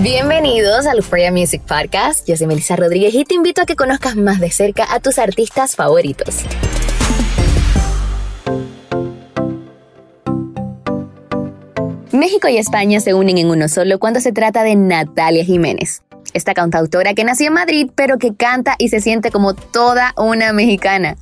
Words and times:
Bienvenidos 0.00 0.86
al 0.86 0.96
Euphoria 0.96 1.30
Music 1.30 1.62
Podcast. 1.62 2.26
Yo 2.26 2.36
soy 2.36 2.46
Melissa 2.46 2.74
Rodríguez 2.74 3.14
y 3.14 3.24
te 3.24 3.34
invito 3.34 3.60
a 3.62 3.66
que 3.66 3.76
conozcas 3.76 4.16
más 4.16 4.40
de 4.40 4.50
cerca 4.50 4.86
a 4.92 4.98
tus 4.98 5.18
artistas 5.18 5.76
favoritos. 5.76 6.44
México 12.10 12.48
y 12.48 12.56
España 12.56 13.00
se 13.00 13.14
unen 13.14 13.38
en 13.38 13.50
uno 13.50 13.68
solo 13.68 13.98
cuando 13.98 14.18
se 14.20 14.32
trata 14.32 14.64
de 14.64 14.74
Natalia 14.76 15.44
Jiménez. 15.44 16.02
Esta 16.32 16.54
cantautora 16.54 17.14
que 17.14 17.22
nació 17.24 17.48
en 17.48 17.52
Madrid 17.52 17.90
pero 17.94 18.18
que 18.18 18.34
canta 18.34 18.74
y 18.78 18.88
se 18.88 19.00
siente 19.00 19.30
como 19.30 19.54
toda 19.54 20.14
una 20.16 20.52
mexicana. 20.52 21.16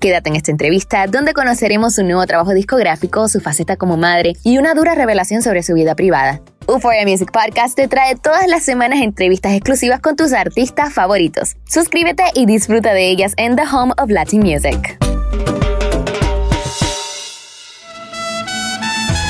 Quédate 0.00 0.28
en 0.30 0.36
esta 0.36 0.50
entrevista 0.50 1.06
donde 1.06 1.32
conoceremos 1.32 1.94
su 1.94 2.02
nuevo 2.02 2.26
trabajo 2.26 2.52
discográfico, 2.52 3.28
su 3.28 3.40
faceta 3.40 3.76
como 3.76 3.96
madre 3.96 4.34
y 4.42 4.58
una 4.58 4.74
dura 4.74 4.94
revelación 4.94 5.42
sobre 5.42 5.62
su 5.62 5.72
vida 5.74 5.94
privada. 5.94 6.42
Euphoria 6.68 7.04
Music 7.06 7.30
Podcast 7.30 7.76
te 7.76 7.88
trae 7.88 8.16
todas 8.16 8.46
las 8.48 8.64
semanas 8.64 9.00
entrevistas 9.00 9.52
exclusivas 9.52 10.00
con 10.00 10.16
tus 10.16 10.32
artistas 10.32 10.92
favoritos. 10.92 11.56
Suscríbete 11.68 12.24
y 12.34 12.46
disfruta 12.46 12.92
de 12.92 13.08
ellas 13.08 13.34
en 13.36 13.56
The 13.56 13.62
Home 13.72 13.92
of 13.98 14.10
Latin 14.10 14.40
Music. 14.40 15.15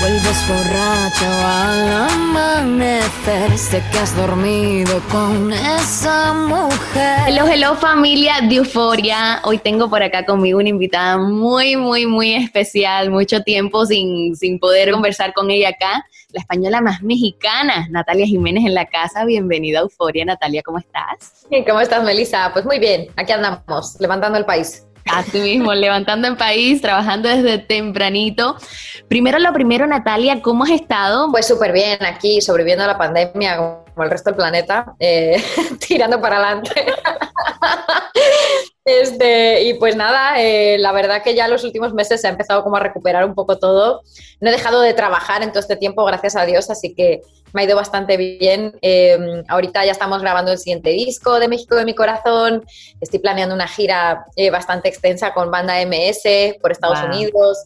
Vuelves 0.06 0.48
borracho 0.48 1.26
al 1.26 2.10
amanecer, 2.10 3.58
sé 3.58 3.82
que 3.90 3.98
has 3.98 4.16
dormido 4.16 5.00
con 5.10 5.52
esa 5.52 6.32
mujer. 6.32 7.18
Hello, 7.26 7.44
hello 7.44 7.74
familia 7.74 8.34
de 8.48 8.54
Euforia. 8.54 9.40
Hoy 9.42 9.58
tengo 9.58 9.90
por 9.90 10.04
acá 10.04 10.24
conmigo 10.24 10.60
una 10.60 10.68
invitada 10.68 11.18
muy, 11.18 11.74
muy, 11.74 12.06
muy 12.06 12.34
especial. 12.36 13.10
Mucho 13.10 13.42
tiempo 13.42 13.84
sin, 13.84 14.36
sin 14.36 14.60
poder 14.60 14.92
conversar 14.92 15.32
con 15.32 15.50
ella 15.50 15.70
acá. 15.70 16.06
La 16.30 16.40
española 16.40 16.80
más 16.80 17.02
mexicana, 17.02 17.88
Natalia 17.90 18.26
Jiménez 18.26 18.64
en 18.64 18.74
la 18.74 18.86
casa. 18.86 19.24
Bienvenida 19.24 19.80
a 19.80 19.82
Euforia, 19.82 20.24
Natalia, 20.24 20.62
¿cómo 20.62 20.78
estás? 20.78 21.46
¿Y 21.50 21.64
¿Cómo 21.64 21.80
estás, 21.80 22.04
Melissa? 22.04 22.52
Pues 22.52 22.64
muy 22.64 22.78
bien, 22.78 23.08
aquí 23.16 23.32
andamos, 23.32 23.96
levantando 23.98 24.38
el 24.38 24.44
país. 24.44 24.86
Así 25.06 25.38
mismo, 25.40 25.72
levantando 25.72 26.26
en 26.28 26.36
país, 26.36 26.82
trabajando 26.82 27.28
desde 27.28 27.58
tempranito. 27.58 28.56
Primero 29.08 29.38
lo 29.38 29.52
primero, 29.52 29.86
Natalia, 29.86 30.42
¿cómo 30.42 30.64
has 30.64 30.70
estado? 30.70 31.30
Pues 31.30 31.46
súper 31.46 31.72
bien, 31.72 32.04
aquí 32.04 32.40
sobreviviendo 32.40 32.84
a 32.84 32.88
la 32.88 32.98
pandemia 32.98 33.56
como 33.56 34.04
el 34.04 34.10
resto 34.10 34.30
del 34.30 34.36
planeta, 34.36 34.94
eh, 34.98 35.42
tirando 35.86 36.20
para 36.20 36.36
adelante. 36.36 36.70
Este, 38.88 39.64
y 39.64 39.74
pues 39.74 39.96
nada, 39.96 40.40
eh, 40.40 40.78
la 40.78 40.92
verdad 40.92 41.20
que 41.20 41.34
ya 41.34 41.48
los 41.48 41.64
últimos 41.64 41.92
meses 41.92 42.20
se 42.20 42.28
ha 42.28 42.30
empezado 42.30 42.62
como 42.62 42.76
a 42.76 42.80
recuperar 42.80 43.24
un 43.24 43.34
poco 43.34 43.58
todo. 43.58 44.02
No 44.40 44.48
he 44.48 44.52
dejado 44.52 44.80
de 44.80 44.94
trabajar 44.94 45.42
en 45.42 45.48
todo 45.50 45.58
este 45.58 45.74
tiempo, 45.74 46.04
gracias 46.04 46.36
a 46.36 46.46
Dios, 46.46 46.70
así 46.70 46.94
que 46.94 47.22
me 47.56 47.62
ha 47.62 47.64
ido 47.64 47.74
bastante 47.74 48.16
bien. 48.16 48.76
Eh, 48.82 49.42
ahorita 49.48 49.84
ya 49.84 49.92
estamos 49.92 50.20
grabando 50.20 50.52
el 50.52 50.58
siguiente 50.58 50.90
disco 50.90 51.40
de 51.40 51.48
México 51.48 51.74
de 51.74 51.84
mi 51.86 51.94
corazón. 51.94 52.64
Estoy 53.00 53.18
planeando 53.18 53.54
una 53.54 53.66
gira 53.66 54.24
eh, 54.36 54.50
bastante 54.50 54.88
extensa 54.88 55.32
con 55.34 55.50
banda 55.50 55.80
MS 55.84 56.58
por 56.60 56.70
Estados 56.70 57.00
Wow. 57.00 57.08
Unidos. 57.10 57.58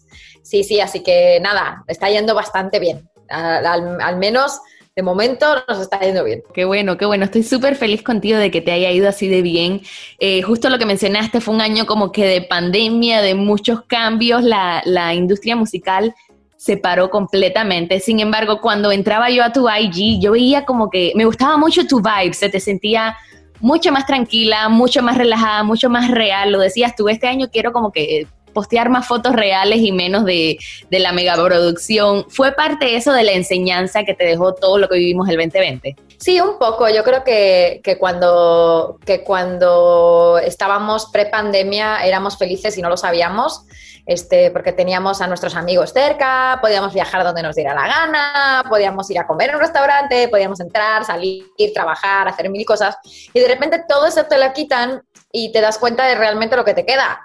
Sí, 0.43 0.65
sí, 0.65 0.81
así 0.81 1.01
que 1.01 1.39
nada, 1.41 1.85
está 1.89 2.09
yendo 2.09 2.35
bastante 2.35 2.79
bien. 2.79 3.09
Al, 3.29 3.67
al- 3.67 4.01
al 4.01 4.17
menos 4.17 4.61
de 4.97 5.03
momento 5.03 5.47
nos 5.69 5.81
está 5.81 6.01
yendo 6.01 6.25
bien. 6.25 6.43
Qué 6.53 6.65
bueno, 6.65 6.97
qué 6.97 7.07
bueno. 7.07 7.25
Estoy 7.25 7.43
súper 7.43 7.77
feliz 7.77 8.03
contigo 8.03 8.39
de 8.39 8.51
que 8.51 8.61
te 8.61 8.73
haya 8.73 8.91
ido 8.91 9.09
así 9.09 9.29
de 9.29 9.41
bien. 9.43 9.83
Eh, 10.19 10.43
justo 10.43 10.69
lo 10.69 10.79
que 10.79 10.87
mencionaste 10.87 11.41
fue 11.41 11.55
un 11.55 11.61
año 11.61 11.87
como 11.87 12.11
que 12.13 12.25
de 12.27 12.43
pandemia, 12.43 13.23
de 13.23 13.35
muchos 13.35 13.83
cambios. 13.87 14.43
La, 14.43 14.83
la 14.85 15.15
industria 15.15 15.57
musical 15.57 16.15
se 16.61 16.77
paró 16.77 17.09
completamente. 17.09 18.01
Sin 18.01 18.21
embargo, 18.21 18.61
cuando 18.61 18.93
entraba 18.93 19.31
yo 19.31 19.43
a 19.43 19.51
tu 19.51 19.67
IG, 19.67 20.21
yo 20.21 20.33
veía 20.33 20.67
como 20.67 20.91
que 20.91 21.11
me 21.15 21.25
gustaba 21.25 21.57
mucho 21.57 21.87
tu 21.87 22.03
vibe. 22.03 22.35
Se 22.35 22.51
te 22.51 22.61
sentía 22.61 23.17
mucho 23.61 23.91
más 23.93 24.05
tranquila, 24.05 24.69
mucho 24.69 25.03
más 25.03 25.17
relajada, 25.17 25.63
mucho 25.63 25.89
más 25.89 26.11
real. 26.11 26.53
Lo 26.53 26.59
decías 26.59 26.95
tú, 26.95 27.09
este 27.09 27.29
año 27.29 27.49
quiero 27.51 27.73
como 27.73 27.91
que 27.93 28.27
postear 28.53 28.91
más 28.91 29.09
fotos 29.09 29.33
reales 29.33 29.81
y 29.81 29.91
menos 29.91 30.27
de, 30.27 30.59
de 30.91 30.99
la 30.99 31.13
megaproducción. 31.13 32.27
¿Fue 32.29 32.53
parte 32.53 32.95
eso 32.95 33.15
de 33.15 33.23
la 33.23 33.33
enseñanza 33.33 34.05
que 34.05 34.13
te 34.13 34.25
dejó 34.25 34.53
todo 34.53 34.77
lo 34.77 34.87
que 34.87 34.99
vivimos 34.99 35.31
el 35.31 35.37
2020? 35.37 35.97
Sí, 36.21 36.39
un 36.39 36.59
poco. 36.59 36.87
Yo 36.91 37.03
creo 37.03 37.25
que, 37.25 37.81
que 37.83 37.97
cuando, 37.99 38.99
que 39.07 39.25
cuando 39.25 40.39
estábamos 40.39 41.07
pre-pandemia 41.07 42.05
éramos 42.05 42.37
felices 42.37 42.77
y 42.77 42.83
no 42.83 42.91
lo 42.91 42.99
sabíamos, 42.99 43.65
este, 44.05 44.51
porque 44.51 44.73
teníamos 44.73 45.23
a 45.23 45.27
nuestros 45.29 45.55
amigos 45.57 45.95
cerca, 45.95 46.59
podíamos 46.61 46.93
viajar 46.93 47.25
donde 47.25 47.43
nos 47.43 47.57
diera 47.57 47.75
la 47.75 47.87
gana, 47.87 48.65
podíamos 48.69 49.11
ir 49.11 49.19
a 49.19 49.27
comer 49.27 49.49
en 49.51 49.55
un 49.57 49.61
restaurante, 49.63 50.29
podíamos 50.29 50.61
entrar, 50.61 51.07
salir, 51.07 51.47
trabajar, 51.73 52.29
hacer 52.29 52.51
mil 52.51 52.67
cosas. 52.67 52.97
Y 53.33 53.41
de 53.41 53.49
repente 53.49 53.85
todo 53.89 54.05
eso 54.05 54.25
te 54.25 54.37
lo 54.37 54.53
quitan 54.53 55.03
y 55.33 55.53
te 55.53 55.63
das 55.63 55.79
cuenta 55.79 56.05
de 56.05 56.17
realmente 56.17 56.55
lo 56.57 56.65
que 56.67 56.75
te 56.75 56.85
queda. 56.85 57.23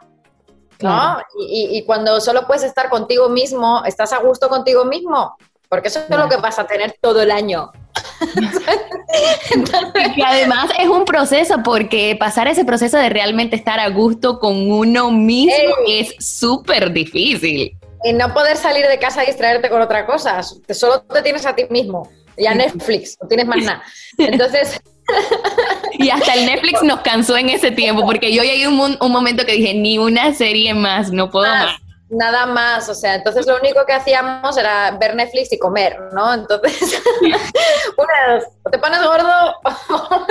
¿no? 0.79 0.89
Claro. 0.89 1.21
Y, 1.37 1.69
y- 1.73 1.77
y 1.79 1.85
cuando 1.85 2.21
solo 2.21 2.47
puedes 2.47 2.63
estar 2.63 2.89
contigo 2.89 3.27
mismo, 3.27 3.83
estás 3.85 4.13
a 4.13 4.19
gusto 4.19 4.47
contigo 4.47 4.85
mismo, 4.85 5.35
porque 5.67 5.89
eso 5.89 5.99
es 6.07 6.17
lo 6.17 6.29
que 6.29 6.37
vas 6.37 6.59
a 6.59 6.65
tener 6.67 6.95
todo 7.01 7.21
el 7.21 7.31
año. 7.31 7.71
Y 10.15 10.21
además 10.21 10.71
es 10.77 10.87
un 10.87 11.05
proceso, 11.05 11.63
porque 11.63 12.17
pasar 12.19 12.47
ese 12.47 12.65
proceso 12.65 12.97
de 12.97 13.09
realmente 13.09 13.55
estar 13.55 13.79
a 13.79 13.89
gusto 13.89 14.39
con 14.39 14.69
uno 14.71 15.11
mismo 15.11 15.53
es 15.87 16.15
súper 16.19 16.91
difícil. 16.91 17.77
Y 18.03 18.13
no 18.13 18.33
poder 18.33 18.57
salir 18.57 18.85
de 18.87 18.99
casa 18.99 19.23
y 19.23 19.27
distraerte 19.27 19.69
con 19.69 19.81
otra 19.81 20.05
cosa, 20.05 20.41
solo 20.43 21.01
te 21.01 21.21
tienes 21.21 21.45
a 21.45 21.55
ti 21.55 21.65
mismo 21.69 22.09
y 22.37 22.45
a 22.45 22.53
Netflix, 22.53 23.17
no 23.21 23.27
tienes 23.27 23.47
más 23.47 23.63
nada. 23.63 23.83
Entonces, 24.17 24.81
Y 25.97 26.09
hasta 26.09 26.33
el 26.33 26.45
Netflix 26.45 26.83
nos 26.83 27.01
cansó 27.01 27.37
en 27.37 27.49
ese 27.49 27.71
tiempo, 27.71 28.05
porque 28.05 28.33
yo 28.33 28.43
llegué 28.43 28.65
a 28.65 28.69
un, 28.69 28.97
un 28.99 29.11
momento 29.11 29.45
que 29.45 29.53
dije, 29.53 29.73
ni 29.73 29.97
una 29.97 30.33
serie 30.33 30.73
más, 30.73 31.11
no 31.11 31.29
puedo 31.29 31.47
más, 31.47 31.65
más. 31.65 31.81
Nada 32.09 32.45
más, 32.45 32.87
o 32.89 32.95
sea, 32.95 33.15
entonces 33.15 33.47
lo 33.47 33.57
único 33.57 33.85
que 33.85 33.93
hacíamos 33.93 34.57
era 34.57 34.91
ver 34.91 35.15
Netflix 35.15 35.51
y 35.53 35.59
comer, 35.59 35.97
¿no? 36.13 36.33
Entonces, 36.33 37.01
una 37.21 38.27
de 38.27 38.35
dos, 38.35 38.43
o 38.63 38.69
te 38.69 38.77
pones 38.77 39.03
gordo, 39.03 39.55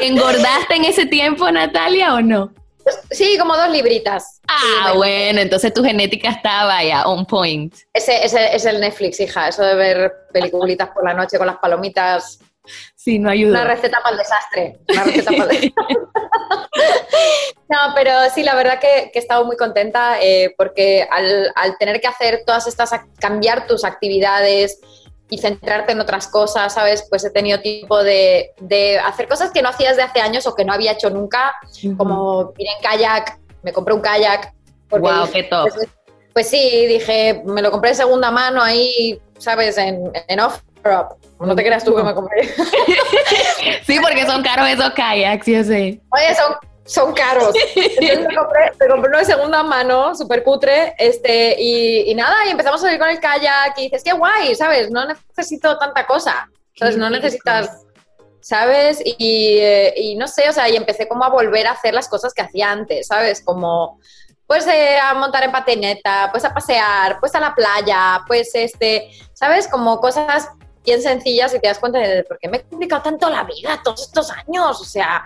¿Engordaste 0.00 0.74
en 0.76 0.84
ese 0.84 1.06
tiempo, 1.06 1.50
Natalia, 1.50 2.14
o 2.14 2.20
no? 2.20 2.52
sí, 3.10 3.38
como 3.38 3.56
dos 3.56 3.70
libritas. 3.70 4.40
Ah, 4.46 4.90
Sí, 4.90 4.96
bueno, 4.98 5.40
entonces 5.40 5.72
tu 5.72 5.82
genética 5.82 6.28
estaba 6.28 6.84
ya 6.84 7.04
on 7.06 7.24
point. 7.24 7.74
Ese, 7.94 8.24
ese 8.24 8.54
es 8.54 8.66
el 8.66 8.80
Netflix, 8.80 9.20
hija, 9.20 9.48
eso 9.48 9.62
de 9.62 9.74
ver 9.74 10.12
peliculitas 10.32 10.90
por 10.90 11.04
la 11.04 11.14
noche 11.14 11.38
con 11.38 11.46
las 11.46 11.56
palomitas, 11.56 12.40
Sí, 13.04 13.18
no 13.18 13.28
ayudó. 13.28 13.50
Una 13.50 13.64
receta 13.64 13.98
para 14.02 14.12
el 14.12 14.18
desastre. 14.18 14.78
Una 14.88 15.04
receta 15.04 15.30
para 15.36 15.52
el 15.52 15.60
desastre. 15.60 15.74
no, 17.68 17.78
pero 17.94 18.12
sí, 18.34 18.42
la 18.42 18.54
verdad 18.54 18.80
que, 18.80 19.10
que 19.12 19.18
he 19.18 19.22
estado 19.22 19.44
muy 19.44 19.58
contenta 19.58 20.22
eh, 20.22 20.54
porque 20.56 21.06
al, 21.10 21.52
al 21.54 21.76
tener 21.76 22.00
que 22.00 22.06
hacer 22.06 22.44
todas 22.46 22.66
estas, 22.66 22.92
cambiar 23.20 23.66
tus 23.66 23.84
actividades 23.84 24.80
y 25.28 25.36
centrarte 25.36 25.92
en 25.92 26.00
otras 26.00 26.28
cosas, 26.28 26.72
¿sabes? 26.72 27.06
Pues 27.10 27.22
he 27.26 27.30
tenido 27.30 27.60
tiempo 27.60 28.02
de, 28.02 28.52
de 28.58 28.98
hacer 28.98 29.28
cosas 29.28 29.50
que 29.50 29.60
no 29.60 29.68
hacías 29.68 29.98
de 29.98 30.02
hace 30.02 30.22
años 30.22 30.46
o 30.46 30.54
que 30.54 30.64
no 30.64 30.72
había 30.72 30.92
hecho 30.92 31.10
nunca, 31.10 31.54
como 31.98 32.54
ir 32.56 32.68
en 32.68 32.82
kayak, 32.82 33.38
me 33.62 33.74
compré 33.74 33.92
un 33.92 34.00
kayak. 34.00 34.54
porque 34.88 35.10
Wow, 35.10 35.26
dije, 35.26 35.42
qué 35.42 35.48
top. 35.50 35.68
Pues, 35.74 35.88
pues 36.32 36.48
sí, 36.48 36.86
dije, 36.86 37.42
me 37.44 37.60
lo 37.60 37.70
compré 37.70 37.90
de 37.90 37.96
segunda 37.96 38.30
mano 38.30 38.62
ahí, 38.62 39.20
¿sabes? 39.36 39.76
En, 39.76 40.10
en 40.26 40.40
off 40.40 40.62
Up. 40.84 41.16
No 41.40 41.54
te 41.54 41.64
creas 41.64 41.84
tú 41.84 41.94
que 41.94 42.02
me 42.02 42.14
compré. 42.14 42.48
sí, 43.86 43.98
porque 44.00 44.26
son 44.26 44.42
caros 44.42 44.68
esos 44.68 44.90
kayaks, 44.90 45.46
yo 45.46 45.64
sé. 45.64 46.00
Oye, 46.10 46.34
son, 46.34 46.54
son 46.84 47.14
caros. 47.14 47.54
Entonces 47.74 48.26
me 48.26 48.34
compré, 48.34 48.72
me 48.78 48.88
compré 48.88 49.08
uno 49.08 49.18
de 49.18 49.24
segunda 49.24 49.62
mano, 49.62 50.14
súper 50.14 50.44
cutre, 50.44 50.94
este, 50.98 51.56
y, 51.58 52.10
y, 52.10 52.14
nada, 52.14 52.46
y 52.46 52.50
empezamos 52.50 52.80
a 52.80 52.86
salir 52.86 52.98
con 53.00 53.08
el 53.08 53.20
kayak 53.20 53.78
y 53.78 53.84
dices, 53.84 54.02
qué 54.04 54.12
guay, 54.12 54.54
¿sabes? 54.54 54.90
No 54.90 55.06
necesito 55.06 55.76
tanta 55.78 56.06
cosa, 56.06 56.48
¿sabes? 56.76 56.96
No 56.96 57.10
necesitas, 57.10 57.84
¿sabes? 58.40 59.00
Y, 59.04 59.58
eh, 59.58 59.94
y 59.96 60.16
no 60.16 60.28
sé, 60.28 60.48
o 60.48 60.52
sea, 60.52 60.68
y 60.68 60.76
empecé 60.76 61.08
como 61.08 61.24
a 61.24 61.30
volver 61.30 61.66
a 61.66 61.72
hacer 61.72 61.94
las 61.94 62.08
cosas 62.08 62.34
que 62.34 62.42
hacía 62.42 62.70
antes, 62.70 63.06
¿sabes? 63.06 63.42
Como 63.42 63.98
pues 64.46 64.66
eh, 64.66 64.98
a 64.98 65.14
montar 65.14 65.42
en 65.42 65.52
patineta, 65.52 66.28
pues 66.30 66.44
a 66.44 66.52
pasear, 66.52 67.18
pues 67.18 67.34
a 67.34 67.40
la 67.40 67.54
playa, 67.54 68.20
pues 68.26 68.50
este, 68.54 69.10
¿sabes? 69.32 69.66
Como 69.68 70.00
cosas 70.00 70.50
bien 70.84 71.02
sencillas 71.02 71.54
y 71.54 71.60
te 71.60 71.68
das 71.68 71.78
cuenta 71.78 71.98
de 71.98 72.24
por 72.24 72.38
qué 72.38 72.48
me 72.48 72.58
he 72.58 72.62
complicado 72.62 73.02
tanto 73.02 73.30
la 73.30 73.44
vida 73.44 73.80
todos 73.82 74.02
estos 74.02 74.30
años, 74.30 74.80
o 74.80 74.84
sea, 74.84 75.24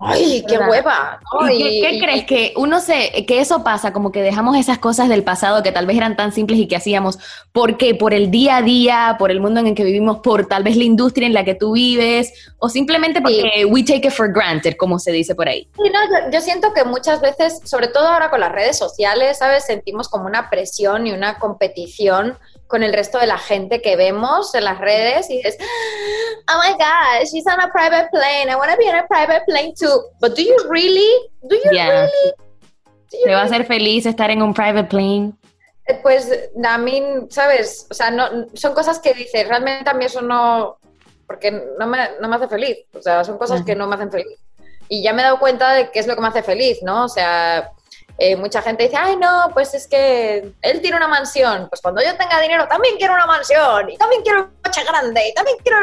¡Ay, 0.00 0.44
qué 0.46 0.58
hueva! 0.58 1.18
¿Y 1.50 1.80
qué, 1.80 1.98
crees? 2.00 2.24
Que 2.24 2.52
uno 2.56 2.80
se, 2.80 3.24
que 3.26 3.40
eso 3.40 3.64
pasa, 3.64 3.92
como 3.92 4.12
que 4.12 4.22
dejamos 4.22 4.56
esas 4.56 4.78
cosas 4.78 5.08
del 5.08 5.24
pasado 5.24 5.62
que 5.64 5.72
tal 5.72 5.86
vez 5.86 5.96
eran 5.96 6.14
tan 6.14 6.30
simples 6.30 6.60
y 6.60 6.68
que 6.68 6.76
hacíamos, 6.76 7.18
¿por 7.50 7.76
qué? 7.76 7.96
Por 7.96 8.14
el 8.14 8.30
día 8.30 8.58
a 8.58 8.62
día, 8.62 9.16
por 9.18 9.32
el 9.32 9.40
mundo 9.40 9.58
en 9.58 9.66
el 9.68 9.74
que 9.74 9.82
vivimos, 9.82 10.18
por 10.18 10.46
tal 10.46 10.62
vez 10.62 10.76
la 10.76 10.84
industria 10.84 11.26
en 11.26 11.34
la 11.34 11.44
que 11.44 11.56
tú 11.56 11.72
vives, 11.72 12.32
o 12.58 12.68
simplemente 12.68 13.20
porque 13.20 13.64
we 13.68 13.82
take 13.82 14.06
it 14.06 14.12
for 14.12 14.32
granted, 14.32 14.76
como 14.76 15.00
se 15.00 15.10
dice 15.10 15.34
por 15.34 15.48
ahí. 15.48 15.68
Sí, 15.74 15.90
no, 15.92 16.30
yo 16.30 16.40
siento 16.40 16.72
que 16.72 16.84
muchas 16.84 17.20
veces, 17.20 17.60
sobre 17.64 17.88
todo 17.88 18.06
ahora 18.06 18.30
con 18.30 18.38
las 18.38 18.52
redes 18.52 18.78
sociales, 18.78 19.38
¿sabes? 19.38 19.64
Sentimos 19.64 20.08
como 20.08 20.26
una 20.26 20.48
presión 20.48 21.08
y 21.08 21.12
una 21.12 21.40
competición 21.40 22.38
con 22.68 22.82
el 22.82 22.92
resto 22.92 23.18
de 23.18 23.26
la 23.26 23.38
gente 23.38 23.82
que 23.82 23.96
vemos 23.96 24.54
en 24.54 24.64
las 24.64 24.78
redes 24.78 25.28
y 25.30 25.38
dices, 25.38 25.58
oh 26.48 26.60
my 26.62 26.72
God, 26.72 27.24
she's 27.24 27.46
on 27.46 27.60
a 27.60 27.70
private 27.72 28.08
plane, 28.10 28.50
I 28.50 28.54
want 28.54 28.70
to 28.70 28.76
be 28.76 28.88
on 28.88 28.96
a 28.96 29.06
private 29.06 29.42
plane 29.46 29.74
too. 29.74 30.02
But 30.20 30.36
do 30.36 30.42
you 30.42 30.56
really? 30.70 31.10
Do 31.42 31.56
you 31.56 31.70
really? 31.70 32.10
¿Te 33.24 33.32
va 33.32 33.40
a 33.40 33.44
hacer 33.44 33.64
feliz 33.64 34.06
estar 34.06 34.30
en 34.30 34.42
un 34.42 34.52
private 34.52 34.88
plane? 34.88 35.32
Eh, 35.86 35.98
pues 36.02 36.30
a 36.62 36.78
mí, 36.78 37.02
¿sabes? 37.30 37.86
O 37.90 37.94
sea, 37.94 38.10
no, 38.10 38.46
son 38.52 38.74
cosas 38.74 38.98
que 38.98 39.14
dices, 39.14 39.48
realmente 39.48 39.88
a 39.88 39.94
mí 39.94 40.04
eso 40.04 40.20
no, 40.20 40.78
porque 41.26 41.50
no 41.50 41.86
me, 41.86 41.98
no 42.20 42.28
me 42.28 42.36
hace 42.36 42.48
feliz. 42.48 42.76
O 42.92 43.00
sea, 43.00 43.24
son 43.24 43.38
cosas 43.38 43.62
que 43.62 43.74
no 43.74 43.86
me 43.86 43.94
hacen 43.94 44.10
feliz. 44.10 44.38
Y 44.88 45.02
ya 45.02 45.14
me 45.14 45.22
he 45.22 45.24
dado 45.24 45.38
cuenta 45.38 45.72
de 45.72 45.90
qué 45.90 46.00
es 46.00 46.06
lo 46.06 46.14
que 46.14 46.20
me 46.20 46.28
hace 46.28 46.42
feliz, 46.42 46.82
¿no? 46.82 47.04
O 47.04 47.08
sea, 47.08 47.72
eh, 48.20 48.34
mucha 48.34 48.60
gente 48.62 48.82
dice, 48.82 48.96
ay, 48.96 49.16
no, 49.16 49.50
pues 49.54 49.74
es 49.74 49.86
que 49.86 50.52
él 50.62 50.80
tiene 50.80 50.96
una 50.96 51.06
mansión. 51.06 51.68
Pues 51.68 51.80
cuando 51.80 52.02
yo 52.02 52.16
tenga 52.16 52.40
dinero 52.40 52.66
también 52.66 52.96
quiero 52.96 53.14
una 53.14 53.26
mansión 53.26 53.88
y 53.88 53.96
también 53.96 54.22
quiero 54.22 54.42
un 54.42 54.50
coche 54.60 54.82
grande 54.84 55.28
y 55.28 55.34
también 55.34 55.56
quiero... 55.62 55.78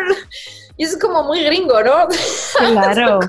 Y 0.78 0.84
es 0.84 0.98
como 1.00 1.24
muy 1.24 1.42
gringo, 1.46 1.82
¿no? 1.82 2.08
Claro. 2.58 3.20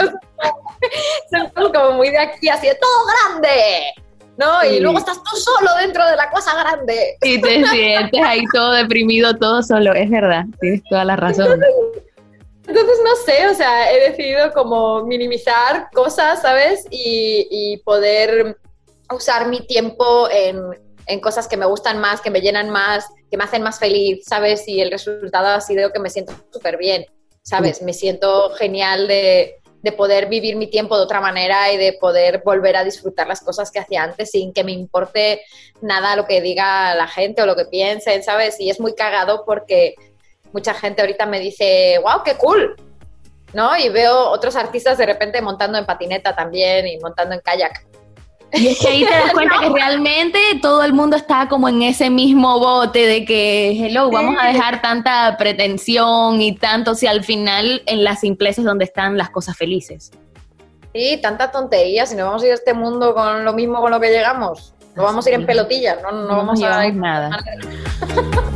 son, 1.31 1.51
cosas, 1.51 1.73
como 1.73 1.93
muy 1.93 2.11
de 2.11 2.19
aquí, 2.19 2.49
así 2.49 2.67
de 2.67 2.75
todo 2.75 3.07
grande. 3.07 3.95
¿no? 4.37 4.65
Y 4.65 4.81
luego 4.81 4.99
estás 4.99 5.23
tú 5.23 5.37
solo 5.37 5.71
dentro 5.81 6.05
de 6.05 6.17
la 6.17 6.29
cosa 6.29 6.57
grande. 6.57 7.17
Y 7.23 7.41
te 7.41 7.65
sientes 7.71 8.21
ahí 8.25 8.43
todo 8.53 8.73
deprimido, 8.73 9.37
todo 9.37 9.63
solo, 9.63 9.95
es 9.95 10.11
verdad, 10.11 10.45
tienes 10.61 10.83
toda 10.91 11.05
la 11.05 11.15
razón. 11.15 11.61
Entonces, 12.67 12.99
no 13.05 13.15
sé, 13.25 13.49
o 13.49 13.55
sea, 13.55 13.93
he 13.93 14.11
decidido 14.11 14.53
como 14.53 15.05
minimizar 15.05 15.89
cosas, 15.95 16.43
¿sabes? 16.43 16.85
Y, 16.91 17.47
y 17.49 17.77
poder 17.79 18.59
usar 19.13 19.49
mi 19.49 19.67
tiempo 19.67 20.29
en, 20.31 20.61
en, 21.07 21.21
cosas 21.21 21.49
que 21.49 21.57
me 21.57 21.67
gustan 21.67 21.99
más, 21.99 22.21
que 22.21 22.31
me 22.31 22.41
llenan 22.41 22.71
más, 22.71 23.07
que 23.31 23.37
me 23.37 23.45
hacen 23.45 23.63
más 23.63 23.79
feliz, 23.79 24.25
¿sabes? 24.27 24.67
Y 24.69 24.81
el 24.81 24.91
resultado 24.91 25.49
ha 25.49 25.61
sido 25.61 25.93
que 25.93 25.99
me 25.99 26.11
siento 26.11 26.33
súper 26.51 26.77
bien, 26.77 27.07
¿sabes? 27.43 27.83
Me 27.83 27.93
siento 27.93 28.51
genial 28.51 29.07
de, 29.07 29.57
de, 29.83 29.93
poder 29.93 30.27
vivir 30.27 30.57
mi 30.57 30.69
tiempo 30.69 30.97
de 30.97 31.05
otra 31.05 31.21
manera 31.21 31.73
y 31.73 31.77
de 31.77 31.93
poder 31.95 32.43
volver 32.45 32.77
a 32.77 32.85
disfrutar 32.85 33.27
las 33.27 33.41
cosas 33.41 33.71
que 33.71 33.79
hacía 33.79 34.03
antes 34.03 34.31
sin 34.31 34.53
que 34.53 34.65
me 34.65 34.73
importe 34.73 35.43
nada 35.81 36.17
lo 36.17 36.27
que 36.27 36.41
diga 36.41 36.95
la 36.95 37.07
gente 37.07 37.43
o 37.43 37.47
lo 37.47 37.57
que 37.57 37.67
piensen, 37.67 38.23
¿sabes? 38.23 38.61
Y 38.61 38.71
es 38.71 38.81
muy 38.81 38.95
cagado 38.95 39.45
porque 39.45 39.95
mucha 40.53 40.75
gente 40.75 41.03
ahorita 41.03 41.27
me 41.27 41.39
dice, 41.39 42.01
wow, 42.03 42.23
qué 42.25 42.35
cool, 42.37 42.77
¿no? 43.53 43.77
Y 43.77 43.89
veo 43.89 44.31
otros 44.31 44.57
artistas 44.57 44.99
de 44.99 45.07
repente 45.07 45.41
montando 45.41 45.79
en 45.79 45.87
patineta 45.87 46.35
también 46.35 46.87
y 46.87 46.99
montando 46.99 47.35
en 47.35 47.41
kayak. 47.41 47.86
Y 48.53 48.69
es 48.69 48.79
que 48.79 48.89
ahí 48.89 49.05
te 49.05 49.11
das 49.11 49.33
cuenta 49.33 49.57
que 49.61 49.69
realmente 49.69 50.39
todo 50.63 50.83
el 50.85 50.93
mundo 50.93 51.17
está 51.17 51.49
como 51.49 51.69
en 51.69 51.83
ese 51.83 52.11
mismo 52.11 52.59
bote 52.59 53.07
de 53.07 53.25
que, 53.25 53.73
hello, 53.73 54.11
vamos 54.11 54.37
a 54.41 54.47
dejar 54.47 54.81
tanta 54.81 55.37
pretensión 55.37 56.41
y 56.41 56.55
tanto, 56.57 56.95
si 56.95 57.07
al 57.07 57.25
final 57.25 57.83
en 57.87 58.05
la 58.05 58.17
simpleza 58.17 58.61
es 58.61 58.65
donde 58.65 58.85
están 58.85 59.17
las 59.19 59.31
cosas 59.31 59.57
felices. 59.57 60.13
Sí, 60.95 61.19
tanta 61.21 61.51
tontería, 61.51 62.07
si 62.07 62.15
no 62.15 62.25
vamos 62.27 62.43
a 62.43 62.47
ir 62.47 62.53
a 62.53 62.55
este 62.55 62.73
mundo 62.73 63.15
con 63.15 63.45
lo 63.45 63.53
mismo 63.53 63.81
con 63.81 63.91
lo 63.91 64.01
que 64.01 64.09
llegamos, 64.09 64.75
no 64.95 65.03
vamos 65.03 65.27
a 65.27 65.29
ir 65.29 65.35
en 65.35 65.47
pelotillas, 65.47 65.99
no, 66.03 66.13
no, 66.13 66.37
vamos 66.37 66.63
a 66.63 66.87
ir 66.87 66.95
nada. 66.95 67.31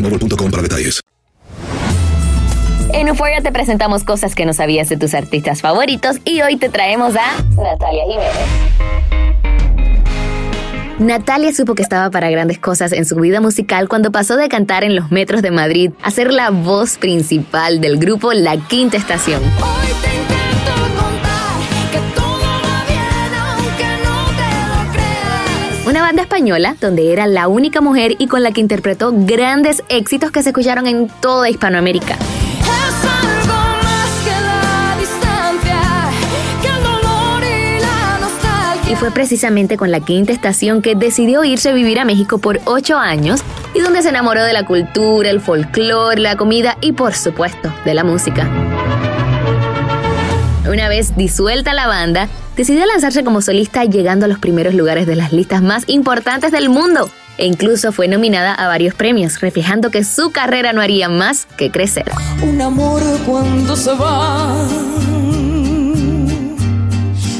boostmobile.com 0.01 0.51
para 0.51 0.63
detalles. 0.63 1.01
En 2.93 3.07
Euphoria 3.07 3.41
te 3.41 3.51
presentamos 3.51 4.03
cosas 4.03 4.35
que 4.35 4.45
no 4.45 4.53
sabías 4.53 4.89
de 4.89 4.97
tus 4.97 5.13
artistas 5.13 5.61
favoritos 5.61 6.17
y 6.25 6.41
hoy 6.41 6.57
te 6.57 6.69
traemos 6.69 7.15
a 7.15 7.41
Natalia 7.55 8.03
Jiménez. 8.03 8.81
Natalia 10.99 11.51
supo 11.51 11.73
que 11.73 11.81
estaba 11.81 12.11
para 12.11 12.29
grandes 12.29 12.59
cosas 12.59 12.91
en 12.91 13.05
su 13.05 13.15
vida 13.15 13.41
musical 13.41 13.87
cuando 13.87 14.11
pasó 14.11 14.35
de 14.35 14.49
cantar 14.49 14.83
en 14.83 14.95
los 14.95 15.09
metros 15.09 15.41
de 15.41 15.49
Madrid 15.49 15.91
a 16.03 16.11
ser 16.11 16.31
la 16.31 16.51
voz 16.51 16.97
principal 16.97 17.81
del 17.81 17.97
grupo 17.97 18.33
La 18.33 18.57
Quinta 18.57 18.97
Estación. 18.97 19.41
Banda 26.11 26.23
española, 26.23 26.75
donde 26.81 27.13
era 27.13 27.25
la 27.25 27.47
única 27.47 27.79
mujer 27.79 28.17
y 28.19 28.27
con 28.27 28.43
la 28.43 28.51
que 28.51 28.59
interpretó 28.59 29.13
grandes 29.15 29.81
éxitos 29.87 30.29
que 30.29 30.43
se 30.43 30.49
escucharon 30.49 30.85
en 30.85 31.07
toda 31.07 31.49
Hispanoamérica. 31.49 32.17
Y 38.89 38.95
fue 38.95 39.11
precisamente 39.11 39.77
con 39.77 39.89
la 39.89 40.01
quinta 40.01 40.33
estación 40.33 40.81
que 40.81 40.95
decidió 40.95 41.45
irse 41.45 41.69
a 41.69 41.73
vivir 41.73 41.97
a 41.97 42.03
México 42.03 42.39
por 42.39 42.59
ocho 42.65 42.97
años 42.97 43.41
y 43.73 43.79
donde 43.79 44.01
se 44.01 44.09
enamoró 44.09 44.43
de 44.43 44.51
la 44.51 44.65
cultura, 44.65 45.29
el 45.29 45.39
folclore, 45.39 46.19
la 46.19 46.35
comida 46.35 46.77
y 46.81 46.91
por 46.91 47.13
supuesto 47.13 47.73
de 47.85 47.93
la 47.93 48.03
música. 48.03 48.49
Una 50.69 50.89
vez 50.89 51.15
disuelta 51.15 51.73
la 51.73 51.87
banda, 51.87 52.27
decidió 52.55 52.85
lanzarse 52.85 53.23
como 53.23 53.41
solista 53.41 53.83
llegando 53.85 54.25
a 54.25 54.29
los 54.29 54.39
primeros 54.39 54.73
lugares 54.73 55.07
de 55.07 55.15
las 55.15 55.33
listas 55.33 55.61
más 55.61 55.83
importantes 55.87 56.51
del 56.51 56.69
mundo 56.69 57.09
e 57.37 57.45
incluso 57.45 57.91
fue 57.91 58.07
nominada 58.07 58.53
a 58.53 58.67
varios 58.67 58.93
premios, 58.93 59.39
reflejando 59.41 59.89
que 59.89 60.03
su 60.03 60.31
carrera 60.31 60.73
no 60.73 60.81
haría 60.81 61.09
más 61.09 61.47
que 61.57 61.71
crecer. 61.71 62.05
Un 62.43 62.61
amor 62.61 63.01
cuando 63.25 63.75
se 63.75 63.93
va 63.93 64.67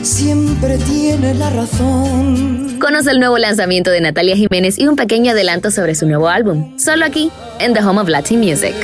siempre 0.01 0.77
tiene 0.77 1.33
la 1.33 1.49
razón. 1.49 2.77
Conoce 2.79 3.11
el 3.11 3.19
nuevo 3.19 3.37
lanzamiento 3.37 3.91
de 3.91 4.01
Natalia 4.01 4.35
Jiménez 4.35 4.79
y 4.79 4.87
un 4.87 4.95
pequeño 4.95 5.31
adelanto 5.31 5.71
sobre 5.71 5.95
su 5.95 6.07
nuevo 6.07 6.29
álbum, 6.29 6.77
solo 6.77 7.05
aquí, 7.05 7.31
en 7.59 7.73
The 7.73 7.81
Home 7.81 8.01
of 8.01 8.09
Latin 8.09 8.39
Music. 8.39 8.75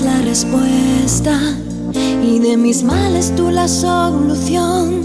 La 0.00 0.22
respuesta 0.22 1.38
y 2.22 2.38
de 2.38 2.56
mis 2.56 2.82
males 2.82 3.34
tú 3.36 3.50
la 3.50 3.68
solución. 3.68 5.02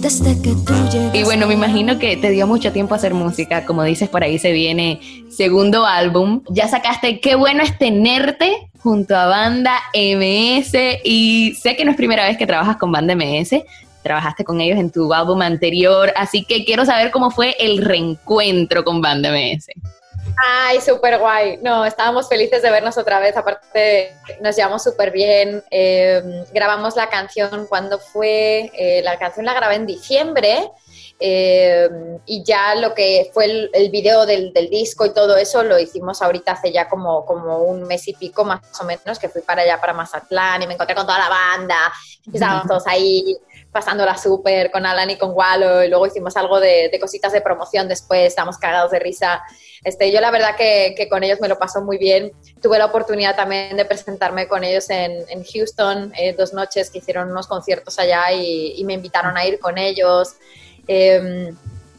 Desde 0.00 0.40
que 0.40 0.54
tú 0.64 0.72
llegas 0.90 1.14
Y 1.14 1.22
bueno, 1.24 1.46
me 1.46 1.54
imagino 1.54 1.98
que 1.98 2.16
te 2.16 2.30
dio 2.30 2.46
mucho 2.46 2.72
tiempo 2.72 2.94
hacer 2.94 3.12
música. 3.12 3.66
Como 3.66 3.82
dices, 3.82 4.08
por 4.08 4.22
ahí 4.22 4.38
se 4.38 4.52
viene 4.52 5.00
segundo 5.28 5.84
álbum. 5.84 6.42
Ya 6.48 6.66
sacaste 6.66 7.20
Qué 7.20 7.34
bueno 7.34 7.62
es 7.62 7.76
tenerte 7.76 8.70
junto 8.78 9.16
a 9.16 9.26
Banda 9.26 9.78
MS. 9.92 10.72
Y 11.04 11.54
sé 11.60 11.76
que 11.76 11.84
no 11.84 11.90
es 11.90 11.96
primera 11.96 12.26
vez 12.26 12.38
que 12.38 12.46
trabajas 12.46 12.78
con 12.78 12.90
Banda 12.90 13.14
MS. 13.14 13.62
Trabajaste 14.02 14.44
con 14.44 14.62
ellos 14.62 14.78
en 14.78 14.90
tu 14.90 15.12
álbum 15.12 15.42
anterior. 15.42 16.10
Así 16.16 16.44
que 16.44 16.64
quiero 16.64 16.86
saber 16.86 17.10
cómo 17.10 17.30
fue 17.30 17.54
el 17.58 17.84
reencuentro 17.84 18.82
con 18.82 19.02
Banda 19.02 19.30
MS. 19.30 19.68
Ay, 20.36 20.80
súper 20.80 21.18
guay. 21.18 21.58
No, 21.58 21.84
estábamos 21.84 22.28
felices 22.28 22.60
de 22.62 22.70
vernos 22.70 22.98
otra 22.98 23.20
vez. 23.20 23.36
Aparte, 23.36 24.16
nos 24.40 24.56
llevamos 24.56 24.82
súper 24.82 25.10
bien. 25.10 25.62
Eh, 25.70 26.44
grabamos 26.52 26.96
la 26.96 27.08
canción 27.08 27.66
cuando 27.68 27.98
fue. 27.98 28.70
eh, 28.74 29.00
la 29.02 29.18
canción 29.18 29.46
la 29.46 29.54
grabé 29.54 29.76
en 29.76 29.86
diciembre. 29.86 30.70
eh, 31.20 31.88
y 32.26 32.42
ya 32.42 32.74
lo 32.74 32.92
que 32.92 33.30
fue 33.32 33.44
el, 33.44 33.70
el 33.72 33.90
video 33.90 34.26
del, 34.26 34.52
del 34.52 34.68
disco 34.68 35.06
y 35.06 35.14
todo 35.14 35.36
eso 35.36 35.62
lo 35.62 35.78
hicimos 35.78 36.20
ahorita 36.20 36.52
hace 36.52 36.72
ya 36.72 36.88
como, 36.88 37.24
como 37.24 37.58
un 37.58 37.84
mes 37.84 38.08
y 38.08 38.14
pico 38.14 38.44
más 38.44 38.60
o 38.80 38.84
menos 38.84 39.18
que 39.20 39.28
fui 39.28 39.40
para 39.42 39.62
allá, 39.62 39.80
para 39.80 39.92
Mazatlán 39.92 40.62
y 40.62 40.66
me 40.66 40.74
encontré 40.74 40.96
con 40.96 41.06
toda 41.06 41.20
la 41.20 41.28
banda 41.28 41.76
y 42.26 42.34
estábamos 42.34 42.66
todos 42.66 42.86
ahí 42.88 43.36
pasándola 43.74 44.16
súper 44.16 44.70
con 44.70 44.86
Alan 44.86 45.10
y 45.10 45.18
con 45.18 45.32
Wallo 45.32 45.82
y 45.82 45.88
luego 45.88 46.06
hicimos 46.06 46.36
algo 46.36 46.60
de, 46.60 46.88
de 46.90 47.00
cositas 47.00 47.32
de 47.32 47.40
promoción 47.40 47.88
después, 47.88 48.28
estábamos 48.28 48.56
cagados 48.56 48.92
de 48.92 49.00
risa. 49.00 49.42
Este, 49.82 50.12
yo 50.12 50.20
la 50.20 50.30
verdad 50.30 50.54
que, 50.56 50.94
que, 50.96 51.08
con 51.08 51.24
ellos 51.24 51.40
me 51.40 51.48
lo 51.48 51.58
paso 51.58 51.82
muy 51.82 51.98
bien. 51.98 52.32
Tuve 52.62 52.78
la 52.78 52.86
oportunidad 52.86 53.34
también 53.34 53.76
de 53.76 53.84
presentarme 53.84 54.46
con 54.46 54.62
ellos 54.62 54.88
en, 54.90 55.24
en 55.28 55.44
Houston, 55.44 56.12
eh, 56.16 56.34
dos 56.38 56.52
noches 56.52 56.88
que 56.88 56.98
hicieron 56.98 57.32
unos 57.32 57.48
conciertos 57.48 57.98
allá 57.98 58.32
y, 58.32 58.74
y 58.76 58.84
me 58.84 58.94
invitaron 58.94 59.36
a 59.36 59.44
ir 59.44 59.58
con 59.58 59.76
ellos. 59.76 60.36
Eh, 60.86 61.52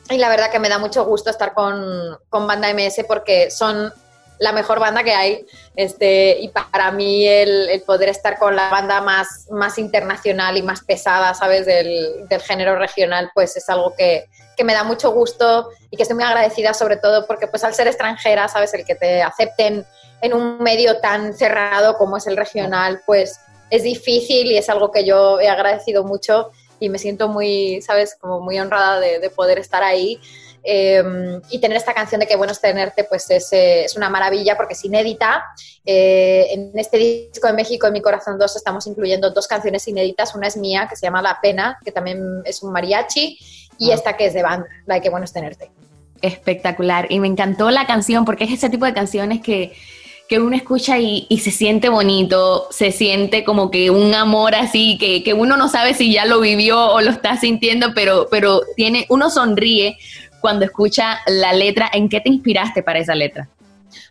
y 0.10 0.18
la 0.18 0.30
verdad 0.30 0.50
que 0.50 0.60
me 0.60 0.70
da 0.70 0.78
mucho 0.78 1.04
gusto 1.04 1.30
estar 1.30 1.54
con, 1.54 2.18
con 2.30 2.48
Banda 2.48 2.74
MS 2.74 3.04
porque 3.06 3.52
son 3.52 3.92
la 4.40 4.52
mejor 4.52 4.80
banda 4.80 5.04
que 5.04 5.14
hay. 5.14 5.46
Este, 5.76 6.38
y 6.40 6.50
para 6.50 6.92
mí 6.92 7.28
el, 7.28 7.70
el, 7.70 7.82
poder 7.82 8.10
estar 8.10 8.38
con 8.38 8.56
la 8.56 8.70
banda 8.70 9.02
más, 9.02 9.48
más 9.52 9.78
internacional 9.78 10.58
y 10.58 10.62
más 10.62 10.84
pesada, 10.84 11.34
¿sabes? 11.34 11.66
Del, 11.66 12.28
del 12.28 12.42
género 12.42 12.78
regional, 12.78 13.32
pues 13.34 13.56
es 13.58 13.68
algo 13.70 13.94
que, 13.96 14.28
que, 14.56 14.64
me 14.64 14.74
da 14.74 14.84
mucho 14.84 15.12
gusto 15.12 15.70
y 15.90 15.98
que 15.98 16.04
estoy 16.04 16.16
muy 16.16 16.26
agradecida 16.26 16.74
sobre 16.74 16.98
todo 16.98 17.28
porque 17.28 17.48
pues 17.48 17.64
al 17.64 17.74
ser 17.74 17.88
extranjera, 17.88 18.48
¿sabes? 18.48 18.74
El 18.74 18.86
que 18.86 18.96
te 18.96 19.22
acepten 19.22 19.86
en 20.22 20.34
un 20.34 20.60
medio 20.60 21.00
tan 21.00 21.34
cerrado 21.34 21.98
como 21.98 22.18
es 22.18 22.28
el 22.28 22.38
regional, 22.38 23.02
pues 23.06 23.40
es 23.70 23.84
difícil 23.84 24.48
y 24.48 24.58
es 24.58 24.70
algo 24.70 24.92
que 24.92 25.06
yo 25.06 25.40
he 25.40 25.50
agradecido 25.50 26.04
mucho 26.04 26.52
y 26.80 26.90
me 26.90 27.00
siento 27.00 27.28
muy, 27.28 27.82
¿sabes? 27.82 28.16
Como 28.20 28.40
muy 28.42 28.60
honrada 28.60 29.00
de, 29.00 29.20
de 29.20 29.30
poder 29.30 29.60
estar 29.60 29.84
ahí. 29.84 30.20
Eh, 30.68 31.40
y 31.52 31.60
tener 31.60 31.78
esta 31.78 31.94
canción 31.94 32.20
de 32.20 32.26
Qué 32.26 32.36
bueno 32.36 32.52
es 32.52 32.60
tenerte, 32.60 33.04
pues 33.04 33.30
es, 33.30 33.54
eh, 33.54 33.86
es 33.86 33.96
una 33.96 34.10
maravilla 34.10 34.58
porque 34.58 34.74
es 34.74 34.84
inédita. 34.84 35.44
Eh, 35.86 36.48
en 36.52 36.72
este 36.80 36.98
disco 36.98 37.46
de 37.46 37.54
México, 37.54 37.86
en 37.86 37.94
Mi 37.94 38.02
Corazón 38.02 38.40
2, 38.40 38.56
estamos 38.56 38.88
incluyendo 38.88 39.30
dos 39.30 39.48
canciones 39.48 39.88
inéditas. 39.88 40.34
Una 40.34 40.48
es 40.48 40.58
mía, 40.58 40.88
que 40.90 40.96
se 40.96 41.06
llama 41.06 41.22
La 41.22 41.40
Pena, 41.40 41.78
que 41.86 41.92
también 41.92 42.42
es 42.46 42.64
un 42.64 42.72
mariachi, 42.72 43.38
y 43.78 43.92
ah. 43.92 43.94
esta 43.94 44.18
que 44.18 44.26
es 44.26 44.34
de 44.34 44.42
banda, 44.42 44.68
la 44.88 44.96
de 44.96 45.02
Qué 45.02 45.10
bueno 45.10 45.26
es 45.26 45.34
tenerte. 45.34 45.70
Espectacular. 46.22 47.12
Y 47.12 47.20
me 47.20 47.28
encantó 47.28 47.70
la 47.70 47.86
canción 47.86 48.26
porque 48.26 48.46
es 48.46 48.52
ese 48.54 48.70
tipo 48.70 48.86
de 48.86 48.94
canciones 48.94 49.42
que 49.42 49.74
que 50.28 50.40
uno 50.40 50.56
escucha 50.56 50.98
y, 50.98 51.28
y, 51.30 51.40
se 51.40 51.52
siente 51.52 51.90
bonito, 51.90 52.68
se 52.72 52.92
siente 52.92 53.44
como 53.44 53.70
que 53.70 53.92
un 53.92 54.14
amor 54.16 54.56
así, 54.56 54.98
que, 54.98 55.24
que, 55.24 55.34
uno 55.34 55.56
no 55.56 55.70
sabe 55.70 55.94
si 55.94 56.12
ya 56.12 56.26
lo 56.26 56.40
vivió 56.40 56.80
o 56.80 57.02
lo 57.02 57.12
está 57.12 57.38
sintiendo, 57.38 57.94
pero, 57.94 58.28
pero 58.32 58.62
tiene, 58.76 59.06
uno 59.10 59.30
sonríe 59.30 59.98
cuando 60.46 60.64
escucha 60.64 61.22
la 61.26 61.54
letra. 61.54 61.90
¿En 61.92 62.08
qué 62.08 62.22
te 62.22 62.30
inspiraste 62.30 62.84
para 62.84 63.00
esa 63.00 63.16
letra? 63.16 63.50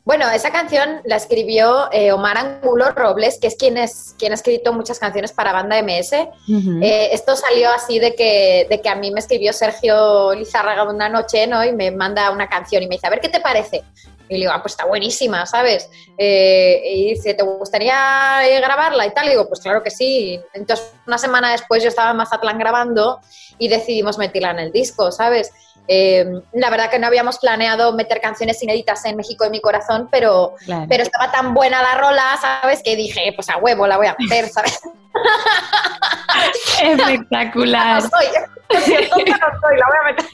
Bueno, 0.05 0.29
esa 0.31 0.51
canción 0.51 1.01
la 1.05 1.15
escribió 1.15 1.93
eh, 1.93 2.11
Omar 2.11 2.37
Angulo 2.37 2.91
Robles, 2.91 3.39
que 3.41 3.47
es 3.47 3.55
quien, 3.55 3.79
es 3.79 4.17
quien 4.19 4.33
ha 4.33 4.35
escrito 4.35 4.73
muchas 4.73 4.99
canciones 4.99 5.31
para 5.31 5.53
Banda 5.53 5.81
MS. 5.81 6.13
Uh 6.13 6.53
-huh. 6.53 6.85
eh, 6.85 7.11
esto 7.13 7.37
salió 7.37 7.71
así 7.71 8.01
de 8.01 8.17
que, 8.17 8.67
de 8.69 8.81
que 8.81 8.89
a 8.89 8.97
mí 8.97 9.13
me 9.13 9.21
escribió 9.21 9.53
Sergio 9.53 10.35
Lizárraga 10.35 10.83
una 10.91 11.09
noche, 11.09 11.47
¿no? 11.47 11.65
Y 11.65 11.71
me 11.71 11.93
manda 11.93 12.33
una 12.33 12.49
canción 12.49 12.83
y 12.83 12.89
me 12.89 12.97
dice, 12.97 13.07
a 13.07 13.11
ver 13.11 13.21
qué 13.21 13.29
te 13.29 13.39
parece. 13.39 13.85
Y 14.29 14.35
le 14.35 14.41
digo, 14.41 14.53
ah, 14.53 14.63
pues 14.63 14.73
está 14.73 14.87
buenísima, 14.87 15.45
¿sabes? 15.47 15.91
Eh, 16.17 16.83
y 16.85 17.11
dice, 17.15 17.35
¿te 17.35 17.43
gustaría 17.43 18.41
grabarla 18.61 19.07
y 19.07 19.11
tal? 19.11 19.27
Y 19.27 19.31
digo, 19.31 19.49
pues 19.49 19.61
claro 19.61 19.83
que 19.83 19.91
sí. 19.91 20.41
Entonces, 20.53 20.93
una 21.07 21.19
semana 21.19 21.53
después 21.53 21.83
yo 21.83 21.89
estaba 21.89 22.11
en 22.11 22.17
Mazatlán 22.17 22.59
grabando 22.59 23.21
y 23.59 23.69
decidimos 23.69 24.19
meterla 24.19 24.53
en 24.53 24.61
el 24.61 24.73
disco, 24.73 25.13
¿sabes? 25.13 25.53
Eh, 25.87 26.25
la 26.55 26.71
verdad 26.71 26.91
que 26.91 26.99
no 26.99 27.07
habíamos 27.07 27.39
planeado 27.39 27.93
meter 27.93 28.21
canciones 28.21 28.63
inéditas 28.63 29.05
en 29.05 29.17
México 29.17 29.45
en 29.45 29.51
mi 29.51 29.61
corazón, 29.61 30.09
pero, 30.11 30.55
claro. 30.65 30.87
pero 30.89 31.03
estaba 31.03 31.31
tan 31.31 31.53
buena 31.53 31.83
la 31.83 31.95
rola, 31.97 32.39
¿sabes? 32.41 32.83
Que 32.83 32.97
dije, 32.97 33.33
pues 33.35 33.51
a 33.51 33.59
huevo 33.59 33.87
la 33.87 33.99
voy 33.99 34.07
a 34.07 34.17
meter, 34.19 34.49
¿sabes? 34.51 34.81
Espectacular. 36.83 38.03
no 38.03 38.09
soy, 38.09 38.27
no 38.71 38.81
soy, 39.17 39.79
la 39.79 39.87
voy 39.87 39.97
a 40.01 40.05
meter. 40.13 40.27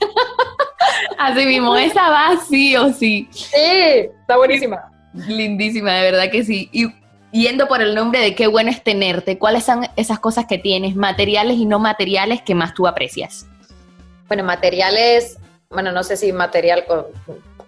Así 1.18 1.46
mismo, 1.46 1.76
esa 1.76 2.10
va 2.10 2.36
sí 2.48 2.76
o 2.76 2.92
sí. 2.92 3.28
Sí, 3.30 4.08
está 4.20 4.36
buenísima. 4.36 4.90
Lindísima, 5.12 5.92
de 5.94 6.10
verdad 6.10 6.30
que 6.30 6.44
sí. 6.44 6.68
Y 6.72 6.86
yendo 7.32 7.68
por 7.68 7.80
el 7.80 7.94
nombre 7.94 8.20
de 8.20 8.34
qué 8.34 8.46
bueno 8.46 8.70
es 8.70 8.82
tenerte, 8.82 9.38
¿cuáles 9.38 9.64
son 9.64 9.86
esas 9.96 10.18
cosas 10.18 10.46
que 10.46 10.58
tienes, 10.58 10.96
materiales 10.96 11.56
y 11.56 11.66
no 11.66 11.78
materiales, 11.78 12.42
que 12.42 12.54
más 12.54 12.74
tú 12.74 12.86
aprecias? 12.86 13.46
Bueno, 14.28 14.44
materiales, 14.44 15.38
bueno, 15.68 15.92
no 15.92 16.02
sé 16.02 16.16
si 16.16 16.32
material 16.32 16.84
con, 16.86 17.06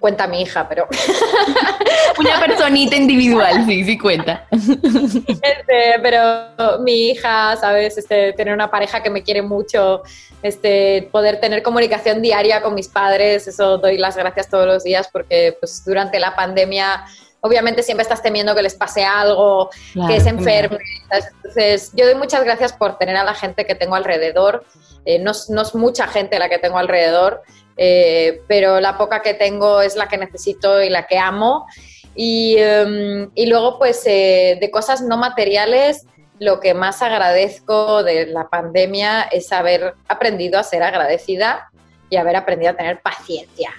cuenta 0.02 0.26
mi 0.26 0.42
hija, 0.42 0.68
pero... 0.68 0.86
Una 2.18 2.38
personita 2.38 2.94
individual, 2.94 3.64
sí, 3.64 3.84
sí 3.84 3.96
cuenta. 3.96 4.46
Este, 4.52 5.98
pero 6.02 6.78
mi 6.80 7.10
hija, 7.10 7.56
¿sabes? 7.56 7.96
Este, 7.96 8.32
tener 8.34 8.52
una 8.52 8.70
pareja 8.70 9.02
que 9.02 9.08
me 9.08 9.22
quiere 9.22 9.40
mucho, 9.40 10.02
este, 10.42 11.08
poder 11.10 11.40
tener 11.40 11.62
comunicación 11.62 12.20
diaria 12.20 12.60
con 12.60 12.74
mis 12.74 12.88
padres, 12.88 13.46
eso 13.48 13.78
doy 13.78 13.96
las 13.96 14.16
gracias 14.16 14.50
todos 14.50 14.66
los 14.66 14.84
días 14.84 15.08
porque 15.10 15.56
pues, 15.58 15.84
durante 15.84 16.20
la 16.20 16.34
pandemia 16.36 17.04
obviamente 17.42 17.82
siempre 17.82 18.02
estás 18.02 18.22
temiendo 18.22 18.54
que 18.54 18.62
les 18.62 18.74
pase 18.74 19.04
algo, 19.04 19.68
claro, 19.92 20.14
que 20.14 20.20
se 20.20 20.30
enfermen. 20.30 20.78
Claro. 21.08 21.26
Entonces, 21.36 21.90
yo 21.94 22.06
doy 22.06 22.14
muchas 22.14 22.44
gracias 22.44 22.72
por 22.72 22.98
tener 22.98 23.16
a 23.16 23.24
la 23.24 23.34
gente 23.34 23.66
que 23.66 23.74
tengo 23.74 23.96
alrededor. 23.96 24.64
Eh, 25.04 25.18
no, 25.18 25.32
no, 25.48 25.62
es 25.62 25.74
mucha 25.74 26.06
gente 26.06 26.38
la 26.38 26.48
que 26.48 26.58
tengo 26.58 26.78
alrededor, 26.78 27.42
eh, 27.76 28.42
pero 28.46 28.80
la 28.80 28.96
poca 28.96 29.22
que 29.22 29.34
tengo 29.34 29.82
es 29.82 29.96
la 29.96 30.06
que 30.06 30.18
necesito 30.18 30.80
y 30.82 30.88
la 30.88 31.06
que 31.08 31.18
amo. 31.18 31.66
Y, 32.14 32.56
um, 32.62 33.30
y 33.34 33.46
luego, 33.46 33.78
pues, 33.78 34.02
eh, 34.06 34.58
de 34.60 34.70
cosas 34.70 35.02
no 35.02 35.16
materiales, 35.16 36.06
lo 36.38 36.60
que 36.60 36.74
más 36.74 37.02
agradezco 37.02 38.04
de 38.04 38.26
la 38.26 38.48
pandemia 38.50 39.22
es 39.22 39.50
haber 39.50 39.94
aprendido 40.06 40.60
a 40.60 40.62
ser 40.62 40.84
agradecida 40.84 41.70
y 42.08 42.16
haber 42.16 42.36
aprendido 42.36 42.70
a 42.70 42.76
tener 42.76 43.00
paciencia. 43.00 43.72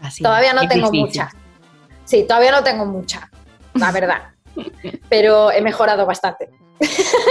Así, 0.00 0.22
todavía 0.22 0.52
no 0.52 0.68
tengo 0.68 0.88
difícil. 0.90 1.22
mucha. 1.22 1.39
Sí, 2.10 2.24
todavía 2.26 2.50
no 2.50 2.64
tengo 2.64 2.84
mucha, 2.86 3.30
la 3.74 3.92
verdad. 3.92 4.18
pero 5.08 5.52
he 5.52 5.62
mejorado 5.62 6.04
bastante. 6.04 6.50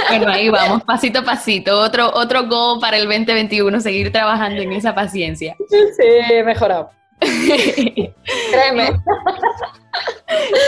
Bueno, 0.07 0.29
ahí 0.31 0.48
vamos, 0.48 0.83
pasito 0.83 1.19
a 1.19 1.24
pasito. 1.24 1.81
Otro, 1.81 2.09
otro 2.13 2.48
go 2.48 2.79
para 2.79 2.95
el 2.95 3.03
2021, 3.03 3.81
seguir 3.81 4.09
trabajando 4.13 4.62
en 4.62 4.71
esa 4.71 4.95
paciencia. 4.95 5.57
Sí, 5.69 6.05
he 6.31 6.43
mejorado. 6.43 6.91
Créeme. 7.19 9.01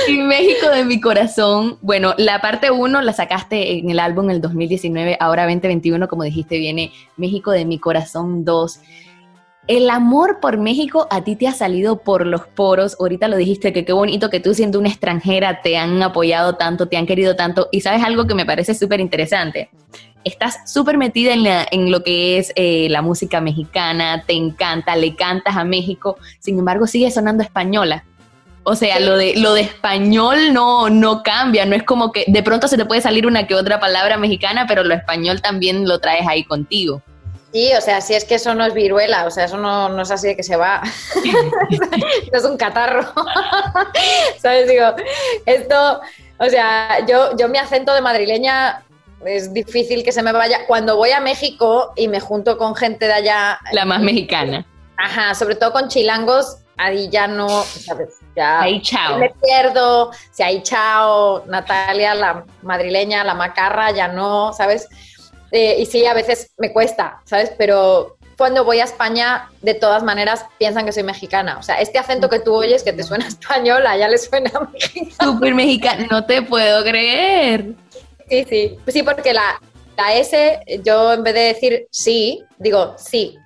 Y 0.10 0.18
México 0.18 0.70
de 0.70 0.84
mi 0.84 1.00
corazón, 1.00 1.78
bueno, 1.82 2.14
la 2.18 2.42
parte 2.42 2.70
1 2.70 3.02
la 3.02 3.14
sacaste 3.14 3.78
en 3.78 3.92
el 3.92 4.00
álbum 4.00 4.26
en 4.26 4.32
el 4.32 4.42
2019, 4.42 5.16
ahora 5.22 5.44
2021, 5.44 6.10
como 6.10 6.24
dijiste, 6.24 6.58
viene 6.58 6.92
México 7.16 7.52
de 7.52 7.64
mi 7.64 7.80
corazón 7.80 8.44
2. 8.44 8.80
El 9.72 9.90
amor 9.90 10.42
por 10.42 10.58
México 10.58 11.08
a 11.10 11.24
ti 11.24 11.38
te 11.38 11.48
ha 11.48 11.54
salido 11.54 12.00
por 12.02 12.28
los 12.28 12.46
poros. 12.46 12.98
Ahorita 13.00 13.30
lo 13.30 13.38
dijiste 13.38 13.72
que 13.72 13.86
qué 13.86 13.94
bonito 13.94 14.30
que 14.30 14.42
tú 14.42 14.54
siendo 14.54 14.78
una 14.78 14.90
extranjera 14.90 15.62
te 15.62 15.78
han 15.78 16.04
apoyado 16.04 16.58
tanto, 16.58 16.90
te 16.90 16.98
han 16.98 17.06
querido 17.06 17.38
tanto. 17.38 17.70
Y 17.72 17.80
sabes 17.80 18.04
algo 18.04 18.28
que 18.28 18.36
me 18.36 18.46
parece 18.46 18.76
súper 18.76 19.00
interesante. 19.00 19.70
Estás 20.26 20.70
súper 20.70 20.98
metida 20.98 21.34
en, 21.72 21.90
lo 21.90 22.04
que 22.04 22.38
es 22.38 22.52
eh, 22.58 22.88
la 22.90 23.02
música 23.02 23.40
mexicana, 23.40 24.26
te 24.28 24.34
encanta, 24.34 24.98
le 24.98 25.16
cantas 25.16 25.56
a 25.56 25.64
México. 25.64 26.18
Sin 26.40 26.60
embargo, 26.60 26.86
sigue 26.86 27.10
sonando 27.10 27.42
española. 27.42 28.04
O 28.64 28.76
sea, 28.76 29.00
lo 29.00 29.16
de, 29.16 29.38
lo 29.38 29.54
de 29.54 29.62
español 29.62 30.52
no, 30.52 30.90
no 30.90 31.24
cambia, 31.24 31.66
no 31.66 31.78
es 31.78 31.84
como 31.84 32.12
que 32.12 32.26
de 32.28 32.44
pronto 32.44 32.68
se 32.68 32.76
te 32.76 32.84
puede 32.84 33.00
salir 33.00 33.26
una 33.26 33.48
que 33.48 33.56
otra 33.56 33.80
palabra 33.80 34.18
mexicana, 34.18 34.66
pero 34.68 34.84
lo 34.84 34.94
español 34.94 35.42
también 35.42 35.88
lo 35.88 36.00
traes 36.00 36.28
ahí 36.28 36.44
contigo. 36.44 37.02
Sí, 37.52 37.72
o 37.78 37.82
sea, 37.82 38.00
si 38.00 38.14
es 38.14 38.24
que 38.24 38.36
eso 38.36 38.56
no 38.56 38.66
es 38.66 38.74
viruela, 38.74 39.26
o 39.26 39.32
sea, 39.32 39.46
eso 39.46 39.58
no, 39.58 39.90
no 39.90 40.04
es 40.04 40.12
así 40.12 40.28
de 40.28 40.36
que 40.38 40.44
se 40.44 40.56
va. 40.56 40.82
es 42.32 42.46
un 42.46 42.56
catarro. 42.56 43.12
¿Sabes? 44.40 44.70
Digo, 44.70 44.86
esto, 45.46 46.02
o 46.38 46.46
sea, 46.46 47.06
yo, 47.06 47.36
yo 47.38 47.50
mi 47.50 47.58
acento 47.58 47.94
de 47.94 48.02
madrileña 48.02 48.84
es 49.26 49.54
difícil 49.54 50.04
que 50.04 50.14
se 50.14 50.24
me 50.24 50.32
vaya. 50.32 50.66
Cuando 50.66 50.96
voy 50.96 51.12
a 51.12 51.20
México 51.20 51.92
y 51.98 52.08
me 52.08 52.22
junto 52.22 52.58
con 52.58 52.74
gente 52.76 53.06
de 53.06 53.14
allá. 53.14 53.60
La 53.74 53.84
más 53.86 54.02
mexicana. 54.02 54.66
Ajá, 54.98 55.36
sobre 55.36 55.56
todo 55.56 55.74
con 55.74 55.90
chilangos, 55.90 56.58
ahí 56.78 57.10
ya 57.10 57.28
no, 57.28 57.64
¿sabes? 57.64 58.20
Ya 58.36 58.62
Ahí 58.62 58.82
chao. 58.82 59.18
me 59.18 59.30
pierdo, 59.30 60.12
si 60.32 60.44
ahí 60.44 60.64
chao, 60.64 61.44
Natalia, 61.48 62.16
la 62.16 62.46
madrileña, 62.62 63.24
la 63.24 63.34
macarra, 63.34 63.92
ya 63.92 64.08
no, 64.08 64.54
¿sabes? 64.54 64.88
Eh, 65.52 65.78
y 65.80 65.86
sí, 65.86 66.06
a 66.06 66.14
veces 66.14 66.52
me 66.58 66.72
cuesta, 66.72 67.22
¿sabes? 67.26 67.52
Pero 67.58 68.18
cuando 68.38 68.64
voy 68.64 68.80
a 68.80 68.86
España, 68.86 69.50
de 69.62 69.74
todas 69.74 70.02
maneras, 70.02 70.46
piensan 70.58 70.86
que 70.86 70.92
soy 70.92 71.04
mexicana. 71.04 71.58
O 71.60 71.64
sea, 71.64 71.80
este 71.80 72.00
acento 72.00 72.30
que 72.30 72.40
tú 72.40 72.56
oyes 72.56 72.84
que 72.84 72.94
te 72.94 73.04
suena 73.04 73.28
español, 73.28 73.84
ya 73.84 74.08
le 74.08 74.18
suena 74.18 74.52
mexicano. 74.74 75.34
Súper 75.34 75.54
mexicana, 75.54 76.08
no 76.10 76.26
te 76.26 76.42
puedo 76.42 76.84
creer. 76.84 77.74
Sí, 78.30 78.46
sí. 78.50 78.78
Pues 78.84 78.94
sí, 78.94 79.04
porque 79.04 79.34
la, 79.34 79.62
la 79.98 80.16
S, 80.16 80.60
yo 80.84 81.14
en 81.14 81.24
vez 81.24 81.34
de 81.34 81.42
decir 81.42 81.88
sí, 81.92 82.44
digo 82.58 82.96
sí, 82.98 83.38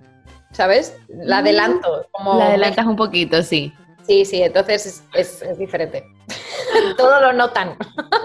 ¿sabes? 0.51 0.95
La 1.09 1.39
adelanto. 1.39 2.07
Como 2.11 2.37
La 2.37 2.47
adelantas 2.47 2.85
un 2.85 2.95
poquito, 2.95 3.41
sí. 3.43 3.73
Sí, 4.05 4.23
sí, 4.25 4.41
entonces 4.43 4.85
es, 4.85 5.03
es- 5.13 5.41
es 5.41 5.57
diferente. 5.57 6.05
Todo 6.97 7.19
lo 7.21 7.33
notan. 7.33 7.75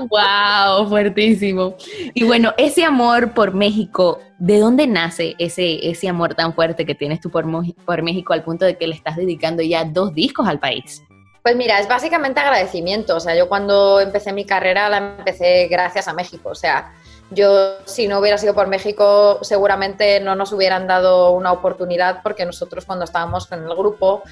Wow, 0.09 0.89
fuertísimo. 0.89 1.75
Y 2.15 2.25
bueno, 2.25 2.53
ese 2.59 2.85
amor 2.85 3.33
por 3.33 3.55
México, 3.55 4.19
¿de 4.39 4.59
dónde 4.59 4.87
nace 4.87 5.35
ese, 5.39 5.89
ese 5.89 6.09
amor 6.09 6.35
tan 6.35 6.53
fuerte 6.55 6.85
que 6.87 6.95
tienes 6.95 7.21
tú 7.21 7.31
por, 7.31 7.45
por 7.85 8.03
México 8.03 8.33
al 8.33 8.43
punto 8.43 8.65
de 8.65 8.77
que 8.77 8.87
le 8.87 8.95
estás 8.95 9.17
dedicando 9.17 9.63
ya 9.63 9.85
dos 9.85 10.15
discos 10.15 10.49
al 10.49 10.59
país? 10.59 11.03
Pues 11.43 11.57
mira, 11.57 11.81
es 11.81 11.89
básicamente 11.89 12.41
agradecimiento. 12.41 13.17
O 13.17 13.21
sea, 13.21 13.35
yo 13.35 13.49
cuando 13.49 14.01
empecé 14.01 14.33
mi 14.33 14.45
carrera 14.45 14.89
la 14.91 14.99
empecé 15.19 15.69
gracias 15.69 16.07
a 16.09 16.13
México. 16.13 16.51
O 16.51 16.55
sea, 16.55 16.93
yo 17.31 17.77
si 17.87 18.09
no 18.09 18.19
hubiera 18.19 18.37
sido 18.39 18.55
por 18.55 18.67
México 18.67 19.39
seguramente 19.43 20.19
no 20.21 20.35
nos 20.35 20.53
hubieran 20.53 20.87
dado 20.89 21.31
una 21.31 21.53
oportunidad 21.53 22.23
porque 22.25 22.45
nosotros 22.45 22.85
cuando 22.85 23.05
estábamos 23.05 23.47
con 23.47 23.63
el 23.63 23.75
grupo, 23.77 24.23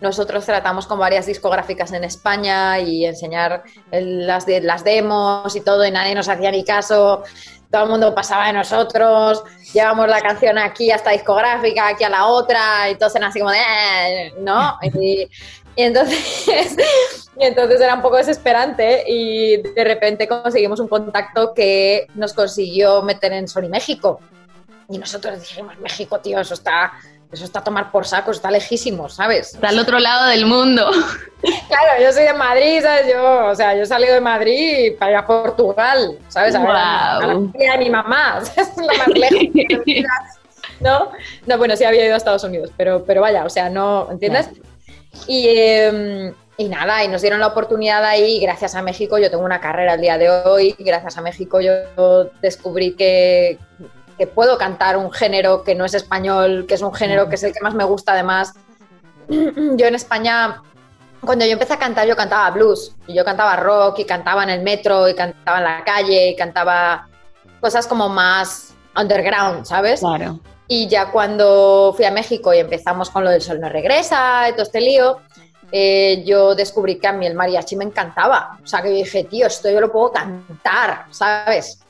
nosotros 0.00 0.44
tratamos 0.44 0.86
con 0.86 0.98
varias 0.98 1.26
discográficas 1.26 1.92
en 1.92 2.04
España 2.04 2.78
y 2.80 3.04
enseñar 3.04 3.62
las, 3.90 4.46
las 4.46 4.84
demos 4.84 5.54
y 5.56 5.60
todo 5.60 5.84
y 5.84 5.90
nadie 5.90 6.14
nos 6.14 6.28
hacía 6.28 6.50
ni 6.50 6.64
caso. 6.64 7.22
Todo 7.70 7.84
el 7.84 7.90
mundo 7.90 8.14
pasaba 8.14 8.46
de 8.46 8.54
nosotros, 8.54 9.44
llevamos 9.74 10.08
la 10.08 10.22
canción 10.22 10.56
aquí 10.56 10.90
a 10.90 10.96
esta 10.96 11.10
discográfica, 11.10 11.88
aquí 11.88 12.02
a 12.02 12.08
la 12.08 12.26
otra, 12.26 12.88
y 12.90 12.94
todos 12.94 13.14
eran 13.16 13.28
así 13.28 13.40
como 13.40 13.50
de, 13.50 13.58
"Eh", 13.58 14.34
¿no? 14.38 14.78
Y, 14.82 15.28
y 15.76 15.82
entonces, 15.82 16.46
y 17.38 17.44
entonces 17.44 17.80
era 17.80 17.94
un 17.94 18.02
poco 18.02 18.16
desesperante 18.16 19.04
y 19.06 19.58
de 19.58 19.84
repente 19.84 20.26
conseguimos 20.26 20.80
un 20.80 20.88
contacto 20.88 21.54
que 21.54 22.06
nos 22.14 22.32
consiguió 22.32 23.02
meter 23.02 23.32
en 23.32 23.46
Sony 23.46 23.68
México. 23.68 24.20
Y 24.88 24.98
nosotros 24.98 25.38
dijimos, 25.38 25.78
México, 25.78 26.18
tío, 26.18 26.40
eso 26.40 26.54
está, 26.54 26.94
eso 27.30 27.44
está 27.44 27.58
a 27.58 27.64
tomar 27.64 27.90
por 27.90 28.06
saco, 28.06 28.30
está 28.30 28.50
lejísimo, 28.50 29.08
¿sabes? 29.08 29.54
Está 29.54 29.68
al 29.68 29.78
otro 29.78 29.98
lado 29.98 30.26
del 30.26 30.46
mundo. 30.46 30.90
Claro, 31.40 32.02
yo 32.02 32.12
soy 32.12 32.24
de 32.24 32.32
Madrid, 32.32 32.80
¿sabes? 32.82 33.06
Yo, 33.12 33.46
o 33.46 33.54
sea, 33.54 33.72
yo 33.72 33.82
he 33.82 33.86
salido 33.86 34.12
de 34.12 34.20
Madrid 34.20 34.94
para 34.98 35.12
ir 35.12 35.16
a 35.18 35.24
Portugal, 35.24 36.18
¿sabes? 36.26 36.52
A, 36.56 36.58
ver 36.58 36.70
a, 36.70 37.20
la 37.20 37.52
tía 37.56 37.72
de 37.74 37.78
mi 37.78 37.90
mamá, 37.90 38.42
es 38.56 38.76
lo 38.76 38.86
más 38.86 39.06
lejos. 39.06 39.38
que 39.54 40.02
¿No? 40.80 41.12
No, 41.46 41.56
bueno, 41.56 41.76
sí 41.76 41.84
había 41.84 42.04
ido 42.04 42.14
a 42.14 42.16
Estados 42.16 42.42
Unidos, 42.42 42.72
pero, 42.76 43.04
pero 43.04 43.20
vaya, 43.20 43.44
o 43.44 43.48
sea, 43.48 43.70
no, 43.70 44.08
¿entiendes? 44.10 44.48
Y, 45.28 45.46
eh, 45.48 46.32
y 46.56 46.68
nada, 46.68 47.04
y 47.04 47.08
nos 47.08 47.22
dieron 47.22 47.38
la 47.38 47.46
oportunidad 47.46 48.04
ahí, 48.04 48.40
gracias 48.40 48.74
a 48.74 48.82
México, 48.82 49.16
yo 49.18 49.30
tengo 49.30 49.44
una 49.44 49.60
carrera 49.60 49.92
al 49.92 50.00
día 50.00 50.18
de 50.18 50.28
hoy, 50.28 50.74
gracias 50.76 51.18
a 51.18 51.22
México 51.22 51.60
yo 51.60 51.72
descubrí 52.42 52.96
que, 52.96 53.58
que 54.18 54.26
puedo 54.26 54.58
cantar 54.58 54.96
un 54.96 55.12
género 55.12 55.62
que 55.62 55.74
no 55.74 55.84
es 55.84 55.94
español, 55.94 56.66
que 56.66 56.74
es 56.74 56.82
un 56.82 56.92
género 56.92 57.28
que 57.28 57.36
es 57.36 57.42
el 57.44 57.52
que 57.52 57.60
más 57.60 57.74
me 57.74 57.84
gusta 57.84 58.12
además. 58.12 58.54
Yo 59.28 59.86
en 59.86 59.94
España, 59.94 60.62
cuando 61.20 61.44
yo 61.44 61.52
empecé 61.52 61.74
a 61.74 61.78
cantar, 61.78 62.06
yo 62.06 62.16
cantaba 62.16 62.50
blues, 62.50 62.96
y 63.06 63.14
yo 63.14 63.24
cantaba 63.24 63.56
rock, 63.56 64.00
y 64.00 64.04
cantaba 64.04 64.42
en 64.42 64.50
el 64.50 64.62
metro, 64.62 65.08
y 65.08 65.14
cantaba 65.14 65.58
en 65.58 65.64
la 65.64 65.84
calle, 65.84 66.30
y 66.30 66.36
cantaba 66.36 67.08
cosas 67.60 67.86
como 67.86 68.08
más 68.08 68.74
underground, 68.96 69.64
¿sabes? 69.64 70.00
Claro. 70.00 70.40
Y 70.66 70.88
ya 70.88 71.10
cuando 71.10 71.94
fui 71.96 72.04
a 72.04 72.10
México 72.10 72.52
y 72.52 72.58
empezamos 72.58 73.08
con 73.10 73.24
lo 73.24 73.30
del 73.30 73.40
sol 73.40 73.60
no 73.60 73.68
regresa 73.68 74.48
y 74.48 74.52
todo 74.52 74.62
este 74.62 74.80
lío, 74.80 75.18
eh, 75.70 76.22
yo 76.26 76.54
descubrí 76.54 76.98
que 76.98 77.06
a 77.08 77.12
mí 77.12 77.26
el 77.26 77.34
mariachi 77.34 77.76
me 77.76 77.84
encantaba. 77.84 78.58
O 78.62 78.66
sea, 78.66 78.82
que 78.82 78.88
dije, 78.90 79.24
tío, 79.24 79.46
esto 79.46 79.70
yo 79.70 79.80
lo 79.80 79.92
puedo 79.92 80.12
cantar, 80.12 81.04
¿sabes? 81.10 81.80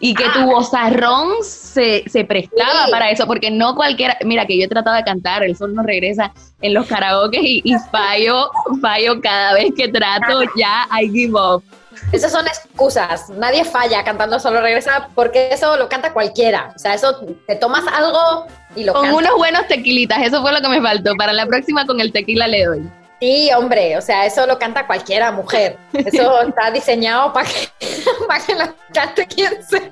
Y 0.00 0.14
que 0.14 0.24
tu 0.30 0.44
vozarrón 0.44 1.28
se, 1.42 2.02
se 2.08 2.24
prestaba 2.24 2.86
Sí. 2.86 2.90
para 2.90 3.10
eso, 3.10 3.26
porque 3.26 3.50
no 3.50 3.74
cualquiera, 3.74 4.16
mira 4.24 4.44
que 4.46 4.58
yo 4.58 4.64
he 4.64 4.68
tratado 4.68 4.96
de 4.96 5.04
cantar, 5.04 5.44
el 5.44 5.56
sol 5.56 5.74
no 5.74 5.82
regresa 5.82 6.32
en 6.60 6.74
los 6.74 6.86
karaoke 6.86 7.38
y, 7.40 7.62
y 7.64 7.74
fallo, 7.92 8.50
fallo 8.80 9.20
cada 9.20 9.54
vez 9.54 9.72
que 9.76 9.88
trato, 9.88 10.40
ya 10.56 10.86
I 11.00 11.08
give 11.10 11.32
up. 11.38 11.62
Esas 12.12 12.32
son 12.32 12.46
excusas. 12.46 13.28
Nadie 13.30 13.64
falla 13.64 14.04
cantando 14.04 14.38
solo 14.38 14.60
regresa 14.60 15.08
porque 15.14 15.52
eso 15.52 15.76
lo 15.76 15.88
canta 15.88 16.12
cualquiera. 16.12 16.72
O 16.74 16.78
sea, 16.78 16.94
eso 16.94 17.20
te 17.46 17.56
tomas 17.56 17.84
algo 17.92 18.46
y 18.76 18.84
lo 18.84 18.92
Con 18.92 19.02
cantas. 19.02 19.22
unos 19.22 19.36
buenos 19.36 19.66
tequilitas, 19.66 20.22
eso 20.22 20.40
fue 20.42 20.52
lo 20.52 20.60
que 20.60 20.68
me 20.68 20.80
faltó. 20.80 21.14
Para 21.16 21.32
la 21.32 21.46
próxima 21.46 21.86
con 21.86 22.00
el 22.00 22.12
tequila 22.12 22.46
le 22.46 22.64
doy. 22.64 22.90
Sí, 23.20 23.50
hombre, 23.52 23.98
o 23.98 24.00
sea, 24.00 24.24
eso 24.24 24.46
lo 24.46 24.58
canta 24.58 24.86
cualquiera 24.86 25.30
mujer. 25.30 25.76
Eso 25.92 26.40
está 26.48 26.70
diseñado 26.70 27.32
para 27.32 27.48
que, 27.48 27.68
para 28.28 28.44
que 28.44 28.54
lo 28.54 28.64
cante 28.94 29.26
quien 29.26 29.62
sea. 29.62 29.90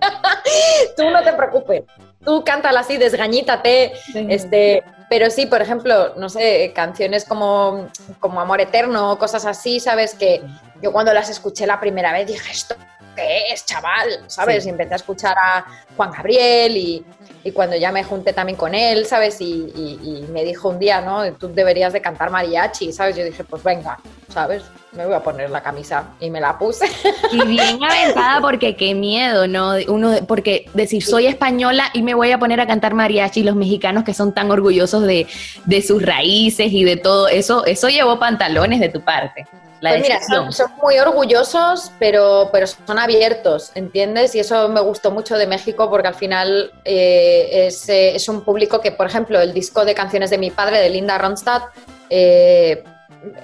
Tú 0.96 1.10
no 1.10 1.22
te 1.22 1.32
preocupes. 1.34 1.82
Tú 2.24 2.42
cántala 2.44 2.80
así, 2.80 2.96
desgañítate. 2.96 3.92
Este, 4.28 4.82
pero 5.08 5.30
sí, 5.30 5.46
por 5.46 5.62
ejemplo, 5.62 6.14
no 6.16 6.28
sé, 6.28 6.72
canciones 6.74 7.24
como, 7.24 7.88
como 8.20 8.40
Amor 8.40 8.60
Eterno, 8.60 9.18
cosas 9.18 9.44
así, 9.46 9.80
¿sabes? 9.80 10.14
Que 10.14 10.42
yo 10.82 10.92
cuando 10.92 11.12
las 11.14 11.28
escuché 11.30 11.66
la 11.66 11.80
primera 11.80 12.12
vez 12.12 12.26
dije, 12.26 12.50
¿esto 12.52 12.74
qué 13.16 13.52
es, 13.52 13.64
chaval? 13.66 14.24
¿Sabes? 14.28 14.62
Sí. 14.62 14.68
Y 14.68 14.70
empecé 14.72 14.92
a 14.92 14.96
escuchar 14.96 15.36
a 15.42 15.64
Juan 15.96 16.12
Gabriel 16.12 16.76
y, 16.76 17.04
y 17.42 17.50
cuando 17.52 17.74
ya 17.76 17.90
me 17.90 18.04
junté 18.04 18.32
también 18.32 18.56
con 18.56 18.74
él, 18.74 19.06
¿sabes? 19.06 19.40
Y, 19.40 19.72
y- 19.74 20.00
y 20.26 20.32
me 20.32 20.44
dijo 20.44 20.68
un 20.68 20.78
día, 20.78 21.00
¿no? 21.00 21.32
Tú 21.34 21.48
deberías 21.52 21.92
de 21.92 22.00
cantar 22.00 22.30
mariachi, 22.30 22.92
¿sabes? 22.92 23.16
Yo 23.16 23.24
dije, 23.24 23.42
pues 23.44 23.62
venga, 23.64 23.98
¿sabes? 24.32 24.62
Me 24.92 25.04
voy 25.04 25.14
a 25.14 25.20
poner 25.20 25.50
la 25.50 25.62
camisa 25.62 26.14
y 26.18 26.30
me 26.30 26.40
la 26.40 26.58
puse. 26.58 26.86
Y 27.30 27.46
bien 27.46 27.78
aventada 27.82 28.40
porque 28.40 28.74
qué 28.74 28.94
miedo, 28.94 29.46
¿no? 29.46 29.74
Uno, 29.88 30.14
porque 30.26 30.70
decir 30.72 31.04
soy 31.04 31.26
española 31.26 31.90
y 31.92 32.02
me 32.02 32.14
voy 32.14 32.32
a 32.32 32.38
poner 32.38 32.60
a 32.60 32.66
cantar 32.66 32.94
mariachi, 32.94 33.42
los 33.42 33.54
mexicanos 33.54 34.04
que 34.04 34.14
son 34.14 34.32
tan 34.32 34.50
orgullosos 34.50 35.02
de, 35.02 35.26
de 35.66 35.82
sus 35.82 36.02
raíces 36.02 36.72
y 36.72 36.84
de 36.84 36.96
todo 36.96 37.28
eso, 37.28 37.66
eso 37.66 37.88
llevó 37.88 38.18
pantalones 38.18 38.80
de 38.80 38.88
tu 38.88 39.02
parte. 39.02 39.46
La 39.80 39.90
Pues 39.90 40.02
mira, 40.02 40.20
son 40.50 40.72
muy 40.82 40.98
orgullosos, 40.98 41.92
pero, 42.00 42.48
pero 42.52 42.66
son 42.66 42.98
abiertos, 42.98 43.70
¿entiendes? 43.76 44.34
Y 44.34 44.40
eso 44.40 44.68
me 44.68 44.80
gustó 44.80 45.12
mucho 45.12 45.36
de 45.36 45.46
México 45.46 45.88
porque 45.88 46.08
al 46.08 46.14
final 46.14 46.72
eh, 46.84 47.66
es, 47.66 47.88
eh, 47.88 48.16
es 48.16 48.28
un 48.28 48.42
público 48.42 48.80
que, 48.80 48.90
por 48.90 49.06
ejemplo, 49.06 49.40
el 49.40 49.52
disco 49.54 49.84
de 49.84 49.94
canciones 49.94 50.30
de 50.30 50.38
mi 50.38 50.50
padre, 50.50 50.80
de 50.80 50.90
Linda 50.90 51.16
Ronstadt, 51.16 51.62
eh, 52.10 52.82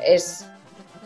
es 0.04 0.46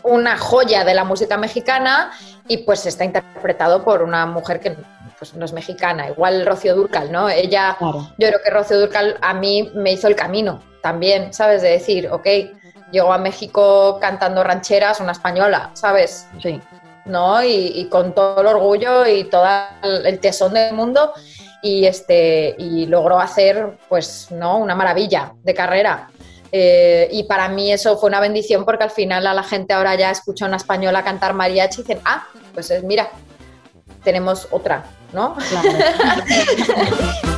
una 0.03 0.37
joya 0.39 0.85
de 0.85 0.95
la 0.95 1.05
música 1.05 1.37
mexicana 1.37 2.13
y 2.47 2.59
pues 2.59 2.87
está 2.87 3.05
interpretado 3.05 3.85
por 3.85 4.03
una 4.03 4.27
mujer 4.27 4.61
que 4.61 4.77
pues 5.19 5.35
no 5.35 5.45
es 5.45 5.53
mexicana, 5.53 6.09
igual 6.09 6.47
Rocío 6.47 6.77
Durcal, 6.77 7.11
¿no? 7.11 7.29
Ella, 7.29 7.77
yo 7.81 8.29
creo 8.29 8.41
que 8.43 8.51
Rocío 8.51 8.79
Durcal 8.79 9.19
a 9.21 9.35
mí 9.35 9.71
me 9.75 9.93
hizo 9.93 10.07
el 10.07 10.15
camino 10.15 10.63
también, 10.81 11.33
¿sabes? 11.35 11.63
De 11.63 11.71
decir, 11.71 12.09
ok, 12.09 12.27
llegó 12.93 13.13
a 13.13 13.19
México 13.19 13.99
cantando 14.01 14.45
rancheras, 14.45 15.01
una 15.01 15.13
española, 15.13 15.71
¿sabes? 15.75 16.29
Sí. 16.41 16.61
¿No? 17.05 17.43
Y, 17.43 17.89
con 17.91 18.15
todo 18.15 18.41
el 18.43 18.47
orgullo 18.47 19.07
y 19.07 19.25
todo 19.25 19.47
el 19.83 20.21
tesón 20.21 20.53
del 20.53 20.75
mundo 20.75 21.13
y, 21.63 21.87
este, 21.87 22.55
y 22.59 22.87
logró 22.87 23.19
hacer, 23.19 23.79
pues, 23.89 24.29
¿no? 24.31 24.59
Una 24.59 24.75
maravilla 24.75 25.33
de 25.43 25.55
carrera. 25.55 26.09
Eh, 26.51 27.09
y 27.13 27.25
para 27.25 27.49
mí 27.49 27.73
eso 27.73 27.99
fue 27.99 28.09
una 28.09 28.21
bendición 28.21 28.65
porque 28.65 28.85
al 28.85 28.91
final 28.91 29.27
a 29.27 29.35
la 29.35 29.43
gente 29.43 29.75
ahora 29.75 29.95
ya 29.95 30.11
escucha 30.11 30.47
una 30.47 30.57
española 30.57 31.05
cantar 31.05 31.35
mariachi 31.35 31.81
y 31.81 31.85
dicen, 31.85 32.01
ah, 32.05 32.27
pues 32.55 32.73
mira, 32.85 33.11
tenemos 34.03 34.49
otra, 34.51 34.85
¿no? 35.13 35.37
Claro. 35.51 35.69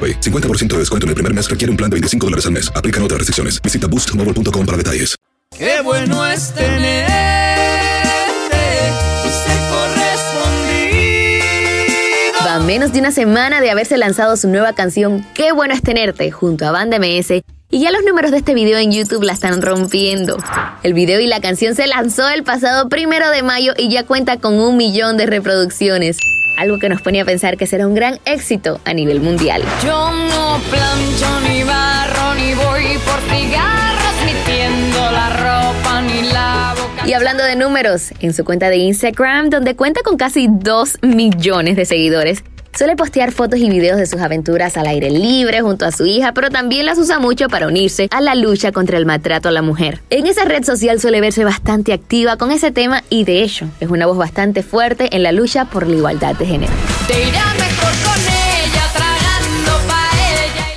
50% 0.00 0.68
de 0.68 0.78
descuento 0.78 1.06
en 1.06 1.10
el 1.10 1.14
primer 1.14 1.34
mes 1.34 1.50
requiere 1.50 1.70
un 1.70 1.76
plan 1.76 1.90
de 1.90 1.96
25 1.96 2.26
dólares 2.26 2.46
al 2.46 2.52
mes. 2.52 2.72
Aplican 2.74 3.02
otras 3.02 3.18
restricciones. 3.18 3.60
Visita 3.60 3.86
boostmobile.com 3.86 4.66
para 4.66 4.78
detalles. 4.78 5.16
Qué 5.56 5.80
bueno 5.82 6.24
es 6.26 6.54
tenerte. 6.54 7.30
Va 12.46 12.58
menos 12.58 12.92
de 12.92 13.00
una 13.00 13.12
semana 13.12 13.60
de 13.60 13.70
haberse 13.70 13.96
lanzado 13.96 14.36
su 14.36 14.48
nueva 14.48 14.72
canción 14.72 15.24
Qué 15.34 15.52
bueno 15.52 15.74
es 15.74 15.82
tenerte 15.82 16.30
junto 16.30 16.66
a 16.66 16.72
Banda 16.72 16.98
MS 16.98 17.42
y 17.72 17.80
ya 17.80 17.92
los 17.92 18.02
números 18.02 18.32
de 18.32 18.38
este 18.38 18.54
video 18.54 18.78
en 18.78 18.90
YouTube 18.90 19.22
la 19.22 19.32
están 19.32 19.62
rompiendo. 19.62 20.38
El 20.82 20.92
video 20.92 21.20
y 21.20 21.28
la 21.28 21.40
canción 21.40 21.76
se 21.76 21.86
lanzó 21.86 22.28
el 22.28 22.42
pasado 22.42 22.88
primero 22.88 23.30
de 23.30 23.44
mayo 23.44 23.74
y 23.76 23.88
ya 23.88 24.04
cuenta 24.04 24.38
con 24.38 24.58
un 24.58 24.76
millón 24.76 25.16
de 25.16 25.26
reproducciones 25.26 26.18
algo 26.60 26.78
que 26.78 26.90
nos 26.90 27.00
ponía 27.00 27.22
a 27.22 27.24
pensar 27.24 27.56
que 27.56 27.66
será 27.66 27.86
un 27.86 27.94
gran 27.94 28.18
éxito 28.26 28.80
a 28.84 28.92
nivel 28.92 29.20
mundial. 29.20 29.62
Yo 29.82 30.12
no 30.12 30.60
plancho 30.70 31.40
ni 31.48 31.62
barro 31.64 32.34
ni 32.34 32.52
voy 32.52 32.98
por 32.98 33.18
cigarros 33.34 34.14
ni 34.26 34.92
la 34.92 35.30
ropa 35.30 36.02
ni 36.02 36.22
la 36.30 36.74
boca. 36.76 37.08
Y 37.08 37.14
hablando 37.14 37.42
de 37.44 37.56
números, 37.56 38.12
en 38.20 38.34
su 38.34 38.44
cuenta 38.44 38.68
de 38.68 38.76
Instagram, 38.76 39.48
donde 39.48 39.74
cuenta 39.74 40.02
con 40.02 40.18
casi 40.18 40.48
2 40.50 40.98
millones 41.00 41.76
de 41.76 41.86
seguidores, 41.86 42.44
Suele 42.76 42.96
postear 42.96 43.32
fotos 43.32 43.58
y 43.58 43.68
videos 43.68 43.98
de 43.98 44.06
sus 44.06 44.20
aventuras 44.20 44.76
al 44.76 44.86
aire 44.86 45.10
libre 45.10 45.60
junto 45.60 45.84
a 45.84 45.92
su 45.92 46.06
hija, 46.06 46.32
pero 46.32 46.50
también 46.50 46.86
las 46.86 46.98
usa 46.98 47.18
mucho 47.18 47.48
para 47.48 47.66
unirse 47.66 48.08
a 48.10 48.20
la 48.20 48.34
lucha 48.34 48.72
contra 48.72 48.96
el 48.96 49.06
maltrato 49.06 49.48
a 49.48 49.52
la 49.52 49.62
mujer. 49.62 50.00
En 50.10 50.26
esa 50.26 50.44
red 50.44 50.64
social 50.64 51.00
suele 51.00 51.20
verse 51.20 51.44
bastante 51.44 51.92
activa 51.92 52.36
con 52.36 52.52
ese 52.52 52.70
tema 52.70 53.02
y 53.10 53.24
de 53.24 53.42
hecho 53.42 53.66
es 53.80 53.90
una 53.90 54.06
voz 54.06 54.16
bastante 54.16 54.62
fuerte 54.62 55.14
en 55.14 55.22
la 55.22 55.32
lucha 55.32 55.64
por 55.64 55.86
la 55.86 55.96
igualdad 55.96 56.34
de 56.36 56.46
género. 56.46 56.72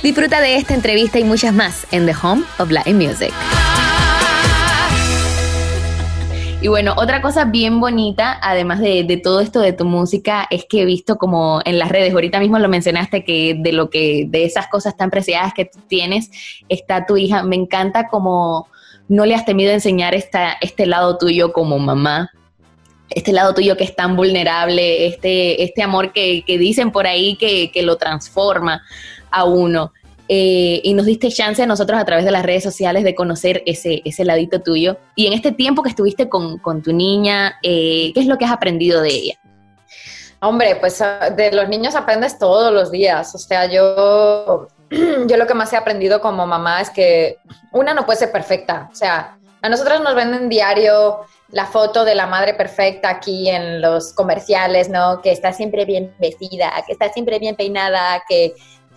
Disfruta 0.02 0.40
de 0.42 0.56
esta 0.56 0.74
entrevista 0.74 1.18
y 1.18 1.24
muchas 1.24 1.54
más 1.54 1.86
en 1.90 2.04
The 2.04 2.14
Home 2.22 2.42
of 2.58 2.70
Latin 2.70 2.98
Music. 2.98 3.32
Y 6.64 6.68
bueno, 6.68 6.94
otra 6.96 7.20
cosa 7.20 7.44
bien 7.44 7.78
bonita, 7.78 8.38
además 8.40 8.80
de, 8.80 9.20
todo 9.22 9.40
esto 9.40 9.60
de 9.60 9.74
tu 9.74 9.84
música, 9.84 10.46
es 10.48 10.64
que 10.64 10.80
he 10.80 10.84
visto 10.86 11.16
como 11.16 11.60
en 11.66 11.78
las 11.78 11.90
redes, 11.90 12.14
ahorita 12.14 12.40
mismo 12.40 12.58
lo 12.58 12.70
mencionaste, 12.70 13.22
que 13.22 13.54
de 13.58 13.72
lo 13.72 13.90
que, 13.90 14.24
de 14.26 14.46
esas 14.46 14.68
cosas 14.68 14.96
tan 14.96 15.10
preciadas 15.10 15.52
que 15.52 15.66
tú 15.66 15.78
tienes, 15.88 16.30
está 16.70 17.04
tu 17.04 17.18
hija. 17.18 17.42
Me 17.42 17.54
encanta 17.54 18.08
como 18.08 18.66
no 19.08 19.26
le 19.26 19.34
has 19.34 19.44
temido 19.44 19.72
enseñar 19.72 20.14
esta, 20.14 20.54
este 20.62 20.86
lado 20.86 21.18
tuyo 21.18 21.52
como 21.52 21.78
mamá, 21.78 22.30
este 23.10 23.34
lado 23.34 23.52
tuyo 23.52 23.76
que 23.76 23.84
es 23.84 23.94
tan 23.94 24.16
vulnerable, 24.16 25.06
este, 25.06 25.64
este 25.64 25.82
amor 25.82 26.14
que, 26.14 26.44
que 26.46 26.56
dicen 26.56 26.92
por 26.92 27.06
ahí 27.06 27.36
que, 27.36 27.72
que 27.72 27.82
lo 27.82 27.96
transforma 27.98 28.82
a 29.30 29.44
uno. 29.44 29.92
Eh, 30.28 30.80
y 30.82 30.94
nos 30.94 31.04
diste 31.04 31.28
chance 31.28 31.62
a 31.62 31.66
nosotros 31.66 32.00
a 32.00 32.04
través 32.04 32.24
de 32.24 32.30
las 32.30 32.44
redes 32.44 32.62
sociales 32.62 33.04
de 33.04 33.14
conocer 33.14 33.62
ese, 33.66 34.00
ese 34.04 34.24
ladito 34.24 34.60
tuyo. 34.60 34.96
Y 35.14 35.26
en 35.26 35.34
este 35.34 35.52
tiempo 35.52 35.82
que 35.82 35.90
estuviste 35.90 36.28
con, 36.28 36.58
con 36.58 36.82
tu 36.82 36.92
niña, 36.92 37.58
eh, 37.62 38.10
¿qué 38.14 38.20
es 38.20 38.26
lo 38.26 38.38
que 38.38 38.46
has 38.46 38.52
aprendido 38.52 39.02
de 39.02 39.10
ella? 39.10 39.34
Hombre, 40.40 40.76
pues 40.76 41.00
ah, 41.00 41.30
de 41.30 41.52
los 41.52 41.68
niños 41.68 41.94
aprendes 41.94 42.38
todos 42.38 42.72
los 42.72 42.90
días. 42.90 43.34
O 43.34 43.38
sea, 43.38 43.66
yo, 43.66 44.68
yo 45.26 45.36
lo 45.36 45.46
que 45.46 45.54
más 45.54 45.72
he 45.72 45.76
aprendido 45.76 46.20
como 46.20 46.46
mamá 46.46 46.80
es 46.80 46.90
que 46.90 47.38
una 47.72 47.92
no 47.92 48.06
puede 48.06 48.18
ser 48.18 48.32
perfecta. 48.32 48.88
O 48.92 48.94
sea, 48.94 49.36
a 49.60 49.68
nosotros 49.68 50.00
nos 50.02 50.14
venden 50.14 50.48
diario 50.48 51.20
la 51.48 51.66
foto 51.66 52.04
de 52.04 52.14
la 52.14 52.26
madre 52.26 52.54
perfecta 52.54 53.10
aquí 53.10 53.48
en 53.48 53.80
los 53.80 54.12
comerciales, 54.12 54.88
¿no? 54.88 55.20
Que 55.22 55.32
está 55.32 55.52
siempre 55.52 55.84
bien 55.84 56.14
vestida, 56.18 56.72
que 56.86 56.92
está 56.92 57.12
siempre 57.12 57.38
bien 57.38 57.56
peinada, 57.56 58.22
que 58.28 58.54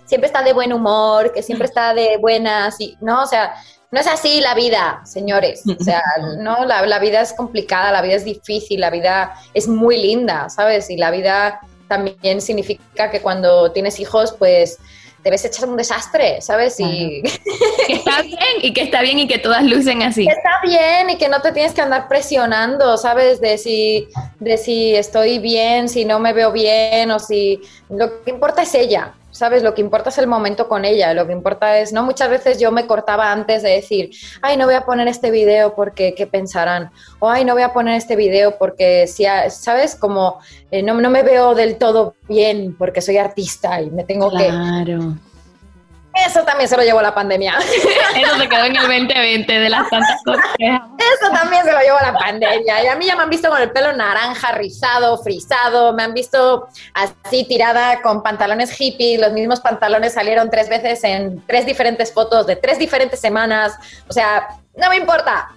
siempre 0.07 0.27
está 0.27 0.41
de 0.41 0.53
buen 0.53 0.73
humor, 0.73 1.31
que 1.31 1.43
siempre 1.43 1.67
está 1.67 1.93
de 1.93 2.17
buenas, 2.17 2.81
y, 2.81 2.97
¿no? 3.01 3.21
O 3.21 3.27
sea, 3.27 3.53
no 3.91 3.99
es 3.99 4.07
así 4.07 4.41
la 4.41 4.55
vida, 4.55 5.01
señores. 5.05 5.61
O 5.79 5.83
sea, 5.83 6.01
no, 6.39 6.65
la, 6.65 6.85
la, 6.85 6.99
vida 6.99 7.21
es 7.21 7.33
complicada, 7.33 7.91
la 7.91 8.01
vida 8.01 8.15
es 8.15 8.25
difícil, 8.25 8.81
la 8.81 8.89
vida 8.89 9.35
es 9.53 9.67
muy 9.67 9.97
linda, 9.97 10.49
¿sabes? 10.49 10.89
Y 10.89 10.97
la 10.97 11.11
vida 11.11 11.59
también 11.87 12.41
significa 12.41 13.11
que 13.11 13.21
cuando 13.21 13.71
tienes 13.71 13.99
hijos, 13.99 14.35
pues 14.37 14.79
debes 15.23 15.43
echar 15.43 15.67
un 15.67 15.77
desastre, 15.77 16.41
¿sabes? 16.41 16.79
Y 16.79 17.21
que 17.87 17.93
está 17.93 18.21
bien 18.21 18.39
y 18.61 18.73
que 18.73 18.81
está 18.81 19.01
bien 19.01 19.19
y 19.19 19.27
que 19.27 19.39
todas 19.39 19.63
lucen 19.63 20.01
así. 20.03 20.25
Que 20.25 20.31
está 20.31 20.61
bien 20.63 21.09
y 21.09 21.17
que 21.17 21.27
no 21.27 21.41
te 21.41 21.51
tienes 21.51 21.73
que 21.73 21.81
andar 21.81 22.07
presionando, 22.07 22.97
¿sabes? 22.97 23.41
De 23.41 23.57
si, 23.57 24.07
de 24.39 24.57
si 24.57 24.95
estoy 24.95 25.39
bien, 25.39 25.89
si 25.89 26.05
no 26.05 26.19
me 26.19 26.33
veo 26.33 26.51
bien 26.51 27.11
o 27.11 27.19
si 27.19 27.61
lo 27.89 28.23
que 28.23 28.31
importa 28.31 28.61
es 28.61 28.73
ella, 28.75 29.13
¿sabes? 29.37 29.63
Lo 29.63 29.73
que 29.73 29.81
importa 29.81 30.09
es 30.09 30.17
el 30.17 30.27
momento 30.27 30.67
con 30.67 30.83
ella, 30.83 31.13
lo 31.13 31.27
que 31.27 31.33
importa 31.33 31.77
es, 31.79 31.93
¿no? 31.93 32.03
Muchas 32.03 32.29
veces 32.29 32.59
yo 32.59 32.71
me 32.71 32.87
cortaba 32.87 33.31
antes 33.31 33.63
de 33.63 33.69
decir, 33.69 34.11
ay, 34.41 34.57
no 34.57 34.65
voy 34.65 34.75
a 34.75 34.85
poner 34.85 35.07
este 35.07 35.31
video 35.31 35.75
porque 35.75 36.15
qué 36.15 36.27
pensarán, 36.27 36.91
o 37.19 37.29
ay, 37.29 37.45
no 37.45 37.53
voy 37.53 37.63
a 37.63 37.73
poner 37.73 37.95
este 37.95 38.15
video 38.15 38.57
porque, 38.57 39.07
si, 39.07 39.25
¿sabes? 39.49 39.95
Como 39.95 40.39
eh, 40.71 40.81
no, 40.81 40.95
no 40.95 41.09
me 41.09 41.23
veo 41.23 41.55
del 41.55 41.77
todo 41.77 42.15
bien 42.27 42.75
porque 42.77 43.01
soy 43.01 43.17
artista 43.17 43.81
y 43.81 43.91
me 43.91 44.03
tengo 44.03 44.31
que... 44.31 44.49
Eso 46.25 46.43
también 46.43 46.67
se 46.69 46.77
lo 46.77 46.83
llevó 46.83 47.01
la 47.01 47.13
pandemia. 47.13 47.57
Eso 48.15 48.37
se 48.37 48.49
quedó 48.49 48.65
en 48.65 48.75
el 48.75 48.81
2020 48.81 49.59
de 49.59 49.69
las 49.69 49.89
tantas 49.89 50.21
cosas. 50.23 50.45
Eso 50.59 51.31
también 51.31 51.63
se 51.63 51.71
lo 51.71 51.79
llevó 51.79 51.97
la 52.01 52.13
pandemia. 52.13 52.83
Y 52.83 52.87
a 52.87 52.95
mí 52.95 53.05
ya 53.05 53.15
me 53.15 53.23
han 53.23 53.29
visto 53.29 53.49
con 53.49 53.61
el 53.61 53.71
pelo 53.71 53.93
naranja, 53.93 54.51
rizado, 54.53 55.17
frisado. 55.17 55.93
Me 55.93 56.03
han 56.03 56.13
visto 56.13 56.67
así 56.93 57.43
tirada 57.45 58.01
con 58.01 58.23
pantalones 58.23 58.79
hippie. 58.79 59.17
Los 59.17 59.33
mismos 59.33 59.59
pantalones 59.59 60.13
salieron 60.13 60.49
tres 60.49 60.69
veces 60.69 61.03
en 61.03 61.45
tres 61.45 61.65
diferentes 61.65 62.13
fotos 62.13 62.47
de 62.47 62.55
tres 62.55 62.79
diferentes 62.79 63.19
semanas. 63.19 63.73
O 64.07 64.13
sea, 64.13 64.47
no 64.77 64.89
me 64.89 64.97
importa. 64.97 65.49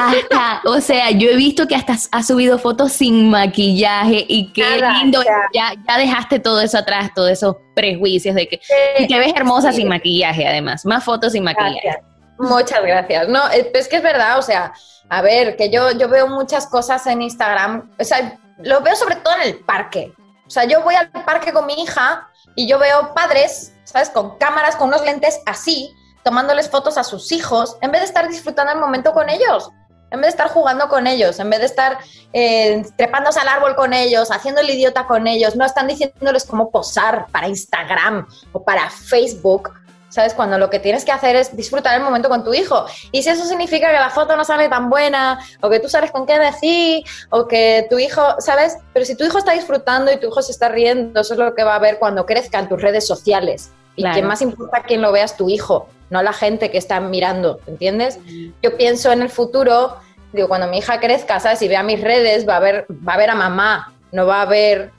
Hasta, 0.00 0.62
o 0.64 0.80
sea, 0.80 1.10
yo 1.10 1.28
he 1.30 1.36
visto 1.36 1.68
que 1.68 1.76
hasta 1.76 1.94
has 2.10 2.26
subido 2.26 2.58
fotos 2.58 2.92
sin 2.92 3.30
maquillaje 3.30 4.24
y 4.26 4.52
qué 4.52 4.80
lindo. 5.00 5.22
Ya, 5.52 5.74
ya 5.86 5.98
dejaste 5.98 6.38
todo 6.38 6.60
eso 6.60 6.78
atrás, 6.78 7.10
todos 7.14 7.30
esos 7.30 7.56
prejuicios 7.74 8.34
de 8.34 8.48
que, 8.48 8.60
y 8.98 9.14
ves 9.14 9.32
hermosa 9.36 9.72
sin 9.72 9.88
maquillaje, 9.88 10.46
además. 10.46 10.84
Más 10.86 11.04
fotos 11.04 11.32
sin 11.32 11.44
maquillaje. 11.44 12.02
Muchas 12.38 12.82
gracias. 12.82 13.28
No, 13.28 13.48
es 13.50 13.88
que 13.88 13.96
es 13.96 14.02
verdad, 14.02 14.38
o 14.38 14.42
sea, 14.42 14.72
a 15.08 15.20
ver, 15.20 15.56
que 15.56 15.70
yo, 15.70 15.90
yo 15.92 16.08
veo 16.08 16.26
muchas 16.26 16.66
cosas 16.66 17.06
en 17.06 17.20
Instagram, 17.20 17.90
o 18.00 18.04
sea, 18.04 18.38
lo 18.58 18.80
veo 18.80 18.96
sobre 18.96 19.16
todo 19.16 19.34
en 19.36 19.42
el 19.42 19.58
parque. 19.60 20.14
O 20.46 20.50
sea, 20.50 20.64
yo 20.64 20.82
voy 20.82 20.94
al 20.94 21.10
parque 21.10 21.52
con 21.52 21.66
mi 21.66 21.74
hija 21.74 22.28
y 22.56 22.66
yo 22.66 22.78
veo 22.78 23.12
padres, 23.14 23.74
¿sabes? 23.84 24.10
Con 24.10 24.38
cámaras, 24.38 24.76
con 24.76 24.88
unos 24.88 25.04
lentes 25.04 25.40
así, 25.46 25.94
tomándoles 26.24 26.68
fotos 26.70 26.98
a 26.98 27.04
sus 27.04 27.32
hijos, 27.32 27.76
en 27.80 27.90
vez 27.90 28.02
de 28.02 28.06
estar 28.06 28.28
disfrutando 28.28 28.72
el 28.72 28.78
momento 28.78 29.12
con 29.12 29.28
ellos, 29.28 29.70
en 30.12 30.20
vez 30.20 30.26
de 30.26 30.42
estar 30.42 30.48
jugando 30.48 30.88
con 30.88 31.06
ellos, 31.06 31.38
en 31.40 31.48
vez 31.48 31.60
de 31.60 31.66
estar 31.66 31.98
eh, 32.34 32.82
trepándose 32.96 33.40
al 33.40 33.48
árbol 33.48 33.74
con 33.74 33.94
ellos, 33.94 34.30
haciendo 34.30 34.60
el 34.60 34.68
idiota 34.68 35.06
con 35.06 35.26
ellos, 35.26 35.56
no 35.56 35.64
están 35.64 35.88
diciéndoles 35.88 36.44
cómo 36.44 36.70
posar 36.70 37.26
para 37.32 37.48
Instagram 37.48 38.28
o 38.52 38.62
para 38.62 38.88
Facebook. 38.90 39.72
¿Sabes? 40.10 40.34
Cuando 40.34 40.58
lo 40.58 40.68
que 40.68 40.78
tienes 40.78 41.06
que 41.06 41.12
hacer 41.12 41.36
es 41.36 41.56
disfrutar 41.56 41.96
el 41.96 42.02
momento 42.02 42.28
con 42.28 42.44
tu 42.44 42.52
hijo. 42.52 42.84
Y 43.12 43.22
si 43.22 43.30
eso 43.30 43.46
significa 43.46 43.86
que 43.86 43.94
la 43.94 44.10
foto 44.10 44.36
no 44.36 44.44
sale 44.44 44.68
tan 44.68 44.90
buena, 44.90 45.38
o 45.62 45.70
que 45.70 45.80
tú 45.80 45.88
sabes 45.88 46.10
con 46.10 46.26
qué 46.26 46.38
decir, 46.38 47.02
o 47.30 47.48
que 47.48 47.86
tu 47.88 47.98
hijo, 47.98 48.22
¿sabes? 48.38 48.76
Pero 48.92 49.06
si 49.06 49.16
tu 49.16 49.24
hijo 49.24 49.38
está 49.38 49.52
disfrutando 49.52 50.12
y 50.12 50.20
tu 50.20 50.26
hijo 50.26 50.42
se 50.42 50.52
está 50.52 50.68
riendo, 50.68 51.18
eso 51.22 51.32
es 51.32 51.40
lo 51.40 51.54
que 51.54 51.64
va 51.64 51.76
a 51.76 51.78
ver 51.78 51.98
cuando 51.98 52.26
crezca 52.26 52.58
en 52.58 52.68
tus 52.68 52.82
redes 52.82 53.06
sociales. 53.06 53.70
Y 53.96 54.10
que 54.10 54.22
más 54.22 54.40
importa 54.42 54.82
quién 54.82 55.02
lo 55.02 55.12
veas 55.12 55.36
tu 55.36 55.48
hijo, 55.48 55.88
no 56.10 56.22
la 56.22 56.32
gente 56.32 56.70
que 56.70 56.78
está 56.78 57.00
mirando, 57.00 57.60
¿entiendes? 57.66 58.18
Yo 58.62 58.76
pienso 58.76 59.12
en 59.12 59.22
el 59.22 59.28
futuro, 59.28 59.96
digo, 60.32 60.48
cuando 60.48 60.66
mi 60.66 60.78
hija 60.78 61.00
crezca, 61.00 61.40
¿sabes? 61.40 61.60
Y 61.62 61.68
vea 61.68 61.82
mis 61.82 62.00
redes, 62.00 62.48
va 62.48 62.56
a 62.56 62.60
ver, 62.60 62.86
va 63.06 63.14
a 63.14 63.18
ver 63.18 63.30
a 63.30 63.34
mamá, 63.34 63.92
no 64.12 64.26
va 64.26 64.42
a 64.42 64.46
ver, 64.46 64.90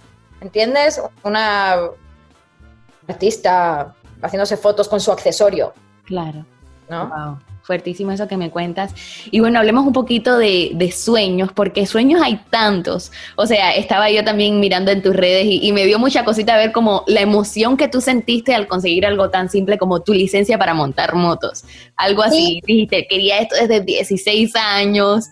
¿entiendes? 0.41 1.01
Una 1.23 1.79
artista 3.07 3.93
haciéndose 4.21 4.57
fotos 4.57 4.87
con 4.87 4.99
su 4.99 5.11
accesorio. 5.11 5.73
Claro. 6.05 6.45
¿No? 6.89 7.39
Fuertísimo 7.63 8.11
eso 8.11 8.27
que 8.27 8.37
me 8.37 8.51
cuentas. 8.51 8.93
Y 9.31 9.39
bueno, 9.39 9.59
hablemos 9.59 9.85
un 9.85 9.93
poquito 9.93 10.37
de, 10.37 10.93
sueños, 10.95 11.51
porque 11.53 11.85
sueños 11.85 12.21
hay 12.21 12.39
tantos. 12.49 13.11
O 13.35 13.47
sea, 13.47 13.73
estaba 13.75 14.11
yo 14.11 14.23
también 14.23 14.59
mirando 14.59 14.91
en 14.91 15.01
tus 15.01 15.15
redes 15.15 15.47
y, 15.49 15.71
me 15.73 15.85
dio 15.85 15.97
mucha 15.97 16.23
cosita 16.23 16.55
ver 16.55 16.71
como 16.71 17.03
la 17.07 17.21
emoción 17.21 17.77
que 17.77 17.87
tú 17.87 17.99
sentiste 17.99 18.53
al 18.53 18.67
conseguir 18.67 19.05
algo 19.05 19.29
tan 19.29 19.49
simple 19.49 19.77
como 19.77 20.01
tu 20.01 20.13
licencia 20.13 20.59
para 20.59 20.73
montar 20.73 21.15
motos. 21.15 21.63
Algo 21.95 22.21
así, 22.21 22.61
dijiste, 22.65 23.07
quería 23.07 23.39
esto 23.39 23.55
desde 23.55 23.81
16 23.81 24.55
años. 24.55 25.25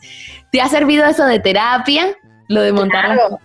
¿Te 0.51 0.61
ha 0.61 0.67
servido 0.67 1.05
eso 1.05 1.25
de 1.25 1.39
terapia? 1.39 2.17
Lo 2.47 2.61
de 2.61 2.73
montar 2.73 3.05
Claro 3.05 3.39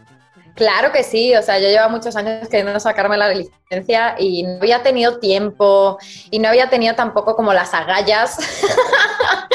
que 0.93 1.03
sí, 1.03 1.35
o 1.35 1.43
sea, 1.43 1.59
yo 1.59 1.69
llevo 1.69 1.89
muchos 1.91 2.17
años 2.17 2.49
queriendo 2.49 2.79
sacarme 2.81 3.17
la 3.17 3.29
licencia 3.29 4.17
y 4.19 4.43
no 4.43 4.57
había 4.57 4.83
tenido 4.83 5.19
tiempo 5.19 5.99
y 6.31 6.39
no 6.39 6.49
había 6.49 6.71
tenido 6.71 6.95
tampoco 6.95 7.37
como 7.37 7.53
las 7.53 7.75
agallas. 7.75 8.37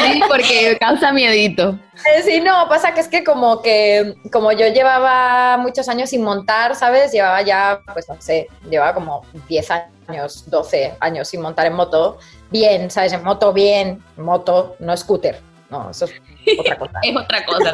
Sí, 0.02 0.20
porque 0.28 0.78
causa 0.80 1.12
miedito. 1.12 1.78
Eh, 1.94 2.24
sí, 2.24 2.42
no, 2.42 2.68
pasa 2.68 2.94
que 2.94 3.02
es 3.02 3.08
que 3.08 3.24
como 3.24 3.62
que 3.62 4.16
como 4.32 4.52
yo 4.52 4.68
llevaba 4.68 5.58
muchos 5.58 5.88
años 5.90 6.10
sin 6.10 6.24
montar, 6.24 6.76
¿sabes? 6.76 7.12
Llevaba 7.12 7.42
ya, 7.44 7.82
pues 7.94 8.10
no 8.10 8.20
sé, 8.20 8.48
llevaba 8.68 8.96
como 8.96 9.24
10 9.48 9.72
años, 10.08 10.50
12 10.50 10.96
años 11.00 11.28
sin 11.28 11.42
montar 11.42 11.68
en 11.68 11.74
moto. 11.74 12.18
Bien, 12.50 12.90
¿sabes? 12.90 13.14
En 13.14 13.24
moto 13.24 13.54
bien, 13.54 14.04
moto, 14.18 14.76
no 14.80 14.98
scooter. 14.98 15.40
No, 15.70 15.92
eso 15.92 16.06
es 16.06 16.14
otra 16.60 16.78
cosa. 16.78 17.00
es 17.04 17.16
otra 17.16 17.46
cosa, 17.46 17.72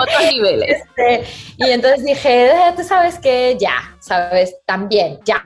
otros 0.00 0.32
niveles. 0.32 0.82
Este, 0.96 1.24
y 1.56 1.70
entonces 1.70 2.04
dije, 2.04 2.46
eh, 2.46 2.72
tú 2.76 2.82
sabes 2.82 3.18
que 3.18 3.56
ya, 3.58 3.94
¿sabes? 4.00 4.56
También, 4.64 5.18
ya. 5.24 5.44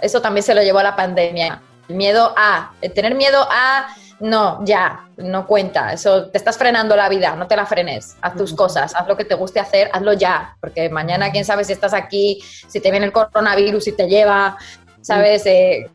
Eso 0.00 0.20
también 0.20 0.42
se 0.42 0.54
lo 0.54 0.62
llevó 0.62 0.80
a 0.80 0.84
la 0.84 0.96
pandemia. 0.96 1.62
El 1.88 1.96
miedo 1.96 2.32
a, 2.36 2.72
el 2.80 2.92
tener 2.92 3.14
miedo 3.14 3.46
a, 3.50 3.88
no, 4.20 4.64
ya, 4.64 5.06
no 5.16 5.46
cuenta. 5.46 5.92
Eso 5.92 6.26
te 6.26 6.38
estás 6.38 6.58
frenando 6.58 6.96
la 6.96 7.08
vida, 7.08 7.36
no 7.36 7.46
te 7.46 7.56
la 7.56 7.66
frenes. 7.66 8.16
Haz 8.20 8.36
tus 8.36 8.54
cosas, 8.54 8.94
haz 8.94 9.06
lo 9.06 9.16
que 9.16 9.24
te 9.24 9.34
guste 9.34 9.60
hacer, 9.60 9.90
hazlo 9.92 10.12
ya. 10.12 10.56
Porque 10.60 10.88
mañana, 10.88 11.30
quién 11.30 11.44
sabe 11.44 11.64
si 11.64 11.72
estás 11.72 11.94
aquí, 11.94 12.42
si 12.68 12.80
te 12.80 12.90
viene 12.90 13.06
el 13.06 13.12
coronavirus 13.12 13.88
y 13.88 13.92
te 13.92 14.08
lleva, 14.08 14.56
¿sabes? 15.00 15.44
Eh, 15.46 15.90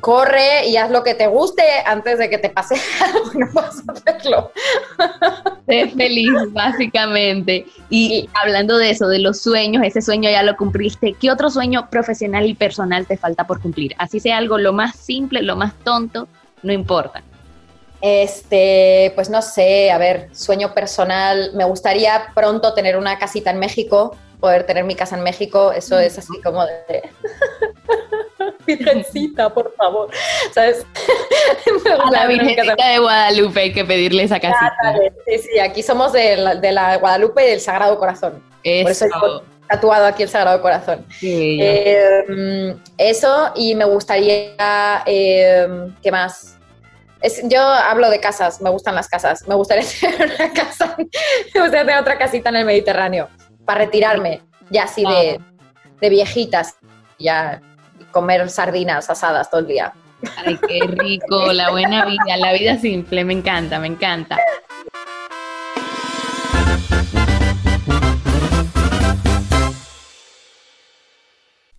corre 0.00 0.66
y 0.66 0.76
haz 0.76 0.90
lo 0.90 1.02
que 1.02 1.14
te 1.14 1.26
guste 1.26 1.62
antes 1.86 2.18
de 2.18 2.28
que 2.28 2.38
te 2.38 2.50
pase 2.50 2.76
algo, 3.04 3.30
no 3.34 3.46
vas 3.52 3.82
a 3.88 3.92
hacerlo. 3.92 4.52
Sé 5.66 5.88
feliz, 5.88 6.32
básicamente. 6.50 7.66
Y, 7.88 8.28
hablando 8.40 8.76
de 8.76 8.90
eso, 8.90 9.08
de 9.08 9.18
los 9.18 9.40
sueños, 9.40 9.82
ese 9.84 10.02
sueño 10.02 10.30
ya 10.30 10.42
lo 10.42 10.56
cumpliste. 10.56 11.14
¿Qué 11.14 11.30
otro 11.30 11.50
sueño 11.50 11.88
profesional 11.90 12.46
y 12.46 12.54
personal 12.54 13.06
te 13.06 13.16
falta 13.16 13.46
por 13.46 13.60
cumplir? 13.60 13.94
Así 13.98 14.20
sea 14.20 14.38
algo 14.38 14.58
lo 14.58 14.72
más 14.72 14.96
simple, 14.96 15.42
lo 15.42 15.56
más 15.56 15.74
tonto, 15.82 16.28
no 16.62 16.72
importa. 16.72 17.22
Este, 18.02 19.12
pues 19.14 19.28
no 19.28 19.42
sé, 19.42 19.90
a 19.90 19.98
ver, 19.98 20.28
sueño 20.32 20.72
personal. 20.72 21.52
Me 21.54 21.64
gustaría 21.64 22.32
pronto 22.34 22.72
tener 22.74 22.96
una 22.96 23.18
casita 23.18 23.50
en 23.50 23.58
México, 23.58 24.16
poder 24.40 24.64
tener 24.64 24.84
mi 24.84 24.94
casa 24.94 25.16
en 25.16 25.22
México. 25.22 25.72
Eso 25.72 25.98
es 25.98 26.18
así 26.18 26.40
como 26.42 26.64
de. 26.64 27.02
Virgencita, 28.66 29.52
por 29.52 29.74
favor. 29.74 30.10
¿Sabes? 30.52 30.86
A 31.98 32.10
la 32.10 32.26
Virgencita 32.26 32.88
de 32.88 32.98
Guadalupe 32.98 33.60
hay 33.60 33.72
que 33.72 33.84
pedirle 33.84 34.24
esa 34.24 34.40
casita. 34.40 34.94
Sí, 35.26 35.38
sí, 35.38 35.58
aquí 35.58 35.82
somos 35.82 36.12
de 36.12 36.36
la, 36.36 36.96
Guadalupe 36.98 37.44
y 37.46 37.50
del 37.50 37.60
Sagrado 37.60 37.98
Corazón. 37.98 38.42
Eso. 38.62 38.82
Por 38.82 38.90
eso 38.92 39.42
he 39.64 39.68
tatuado 39.68 40.06
aquí 40.06 40.22
el 40.22 40.28
Sagrado 40.28 40.60
Corazón. 40.60 41.06
Em, 41.22 42.76
eso, 42.98 43.52
y 43.54 43.74
me 43.74 43.84
gustaría, 43.84 45.02
em, 45.06 45.94
¿qué 46.02 46.10
más? 46.10 46.56
yo 47.44 47.60
hablo 47.60 48.08
de 48.08 48.18
casas, 48.18 48.62
me 48.62 48.70
gustan 48.70 48.94
las 48.94 49.08
casas. 49.08 49.46
Me 49.46 49.54
gustaría 49.54 49.84
tener 50.00 50.32
una 50.38 50.52
casa, 50.52 50.96
me 50.96 51.60
gustaría 51.60 51.84
tener 51.84 52.00
otra 52.00 52.18
casita 52.18 52.48
en 52.48 52.56
el 52.56 52.64
Mediterráneo 52.64 53.28
para 53.64 53.80
retirarme, 53.80 54.42
ya 54.70 54.84
así 54.84 55.04
de, 55.04 55.40
de 56.00 56.08
viejitas, 56.08 56.76
ya 57.18 57.60
comer 58.10 58.48
sardinas 58.50 59.08
asadas 59.10 59.50
todo 59.50 59.60
el 59.60 59.66
día. 59.66 59.92
Ay, 60.36 60.58
qué 60.68 60.80
rico, 60.86 61.52
la 61.52 61.70
buena 61.70 62.04
vida, 62.04 62.36
la 62.36 62.52
vida 62.52 62.76
simple, 62.76 63.24
me 63.24 63.32
encanta, 63.32 63.78
me 63.78 63.86
encanta. 63.86 64.36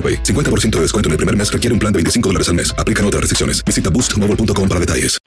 AroPay. 0.00 0.22
50% 0.22 0.70
de 0.76 0.80
descuento 0.80 1.08
en 1.08 1.12
el 1.12 1.16
primer 1.18 1.36
mes 1.36 1.52
requiere 1.52 1.74
un 1.74 1.78
plan 1.78 1.92
de 1.92 1.98
25 1.98 2.28
dólares 2.30 2.48
al 2.48 2.54
mes. 2.54 2.74
Aplican 2.78 3.04
otras 3.04 3.20
restricciones. 3.20 3.62
Visita 3.64 3.90
boostmobile.com 3.90 4.68
para 4.68 4.80
detalles. 4.80 5.20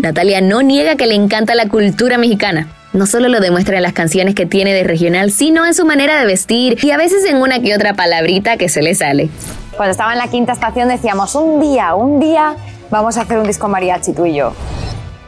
Natalia 0.00 0.40
no 0.40 0.62
niega 0.62 0.96
que 0.96 1.06
le 1.06 1.14
encanta 1.14 1.54
la 1.54 1.68
cultura 1.68 2.16
mexicana. 2.18 2.68
No 2.92 3.06
solo 3.06 3.28
lo 3.28 3.40
demuestra 3.40 3.76
en 3.76 3.82
las 3.82 3.92
canciones 3.92 4.34
que 4.34 4.46
tiene 4.46 4.74
de 4.74 4.84
regional, 4.84 5.30
sino 5.30 5.66
en 5.66 5.74
su 5.74 5.84
manera 5.84 6.18
de 6.18 6.26
vestir 6.26 6.78
y 6.82 6.90
a 6.90 6.96
veces 6.96 7.24
en 7.24 7.36
una 7.36 7.60
que 7.60 7.74
otra 7.74 7.94
palabrita 7.94 8.56
que 8.56 8.68
se 8.68 8.82
le 8.82 8.94
sale. 8.94 9.28
Cuando 9.76 9.92
estaba 9.92 10.12
en 10.12 10.18
la 10.18 10.28
quinta 10.28 10.52
estación 10.52 10.88
decíamos, 10.88 11.34
un 11.34 11.60
día, 11.60 11.94
un 11.94 12.20
día 12.20 12.56
vamos 12.90 13.16
a 13.16 13.22
hacer 13.22 13.38
un 13.38 13.46
disco 13.46 13.68
mariachi 13.68 14.12
tú 14.12 14.26
y 14.26 14.34
yo. 14.34 14.54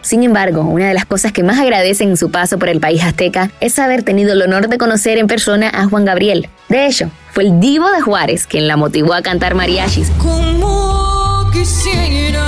Sin 0.05 0.23
embargo, 0.23 0.61
una 0.61 0.87
de 0.87 0.93
las 0.93 1.07
cosas 1.07 1.33
que 1.33 1.43
más 1.43 1.59
agradece 1.59 2.05
en 2.05 2.19
su 2.19 2.31
paso 2.31 2.59
por 2.59 2.69
el 2.69 2.79
país 2.79 3.03
azteca 3.03 3.51
es 3.61 3.79
haber 3.79 4.03
tenido 4.03 4.35
el 4.35 4.43
honor 4.43 4.69
de 4.69 4.77
conocer 4.77 5.17
en 5.17 5.27
persona 5.27 5.71
a 5.73 5.87
Juan 5.87 6.05
Gabriel. 6.05 6.51
De 6.69 6.87
hecho, 6.87 7.09
fue 7.33 7.45
el 7.45 7.59
divo 7.59 7.91
de 7.91 8.03
Juárez 8.03 8.47
quien 8.47 8.69
la 8.69 8.77
motivó 8.77 9.15
a 9.15 9.23
cantar 9.23 9.55
mariachis. 9.55 10.11
Como 10.19 11.51
quisiera 11.51 12.45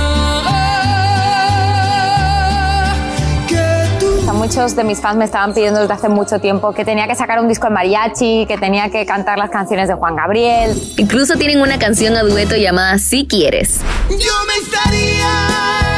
que 3.47 3.87
tú 3.99 4.19
O 4.19 4.23
sea, 4.23 4.33
muchos 4.33 4.75
de 4.75 4.83
mis 4.83 5.01
fans 5.01 5.17
me 5.17 5.25
estaban 5.25 5.55
pidiendo 5.55 5.79
desde 5.79 5.93
hace 5.95 6.09
mucho 6.09 6.37
tiempo 6.37 6.73
que 6.73 6.85
tenía 6.85 7.07
que 7.07 7.15
sacar 7.15 7.39
un 7.39 7.47
disco 7.47 7.65
en 7.65 7.73
mariachi, 7.73 8.45
que 8.47 8.59
tenía 8.59 8.91
que 8.91 9.03
cantar 9.07 9.39
las 9.39 9.49
canciones 9.49 9.87
de 9.87 9.95
Juan 9.95 10.15
Gabriel. 10.15 10.79
Incluso 10.97 11.37
tienen 11.37 11.59
una 11.59 11.79
canción 11.79 12.15
a 12.17 12.21
dueto 12.21 12.55
llamada 12.55 12.99
Si 12.99 13.25
Quieres. 13.25 13.79
Yo 14.11 14.33
me 14.45 14.63
estaría 14.63 15.96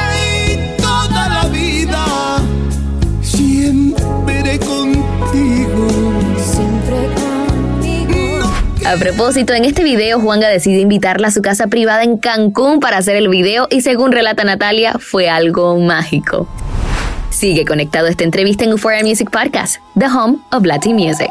A 8.89 8.97
propósito, 8.97 9.53
en 9.53 9.65
este 9.65 9.83
video 9.83 10.19
Juanga 10.19 10.47
decide 10.47 10.79
invitarla 10.79 11.27
a 11.27 11.31
su 11.31 11.43
casa 11.43 11.67
privada 11.67 12.01
en 12.01 12.17
Cancún 12.17 12.79
para 12.79 12.97
hacer 12.97 13.17
el 13.17 13.29
video 13.29 13.67
y 13.69 13.81
según 13.81 14.11
relata 14.11 14.43
Natalia, 14.43 14.95
fue 14.99 15.29
algo 15.29 15.77
mágico. 15.77 16.47
Sigue 17.29 17.65
conectado 17.65 18.07
esta 18.07 18.23
entrevista 18.23 18.63
en 18.63 18.71
Euphoria 18.71 19.03
Music 19.03 19.29
Podcast, 19.29 19.75
The 19.95 20.07
Home 20.07 20.39
of 20.49 20.65
Latin 20.65 20.95
Music. 20.95 21.29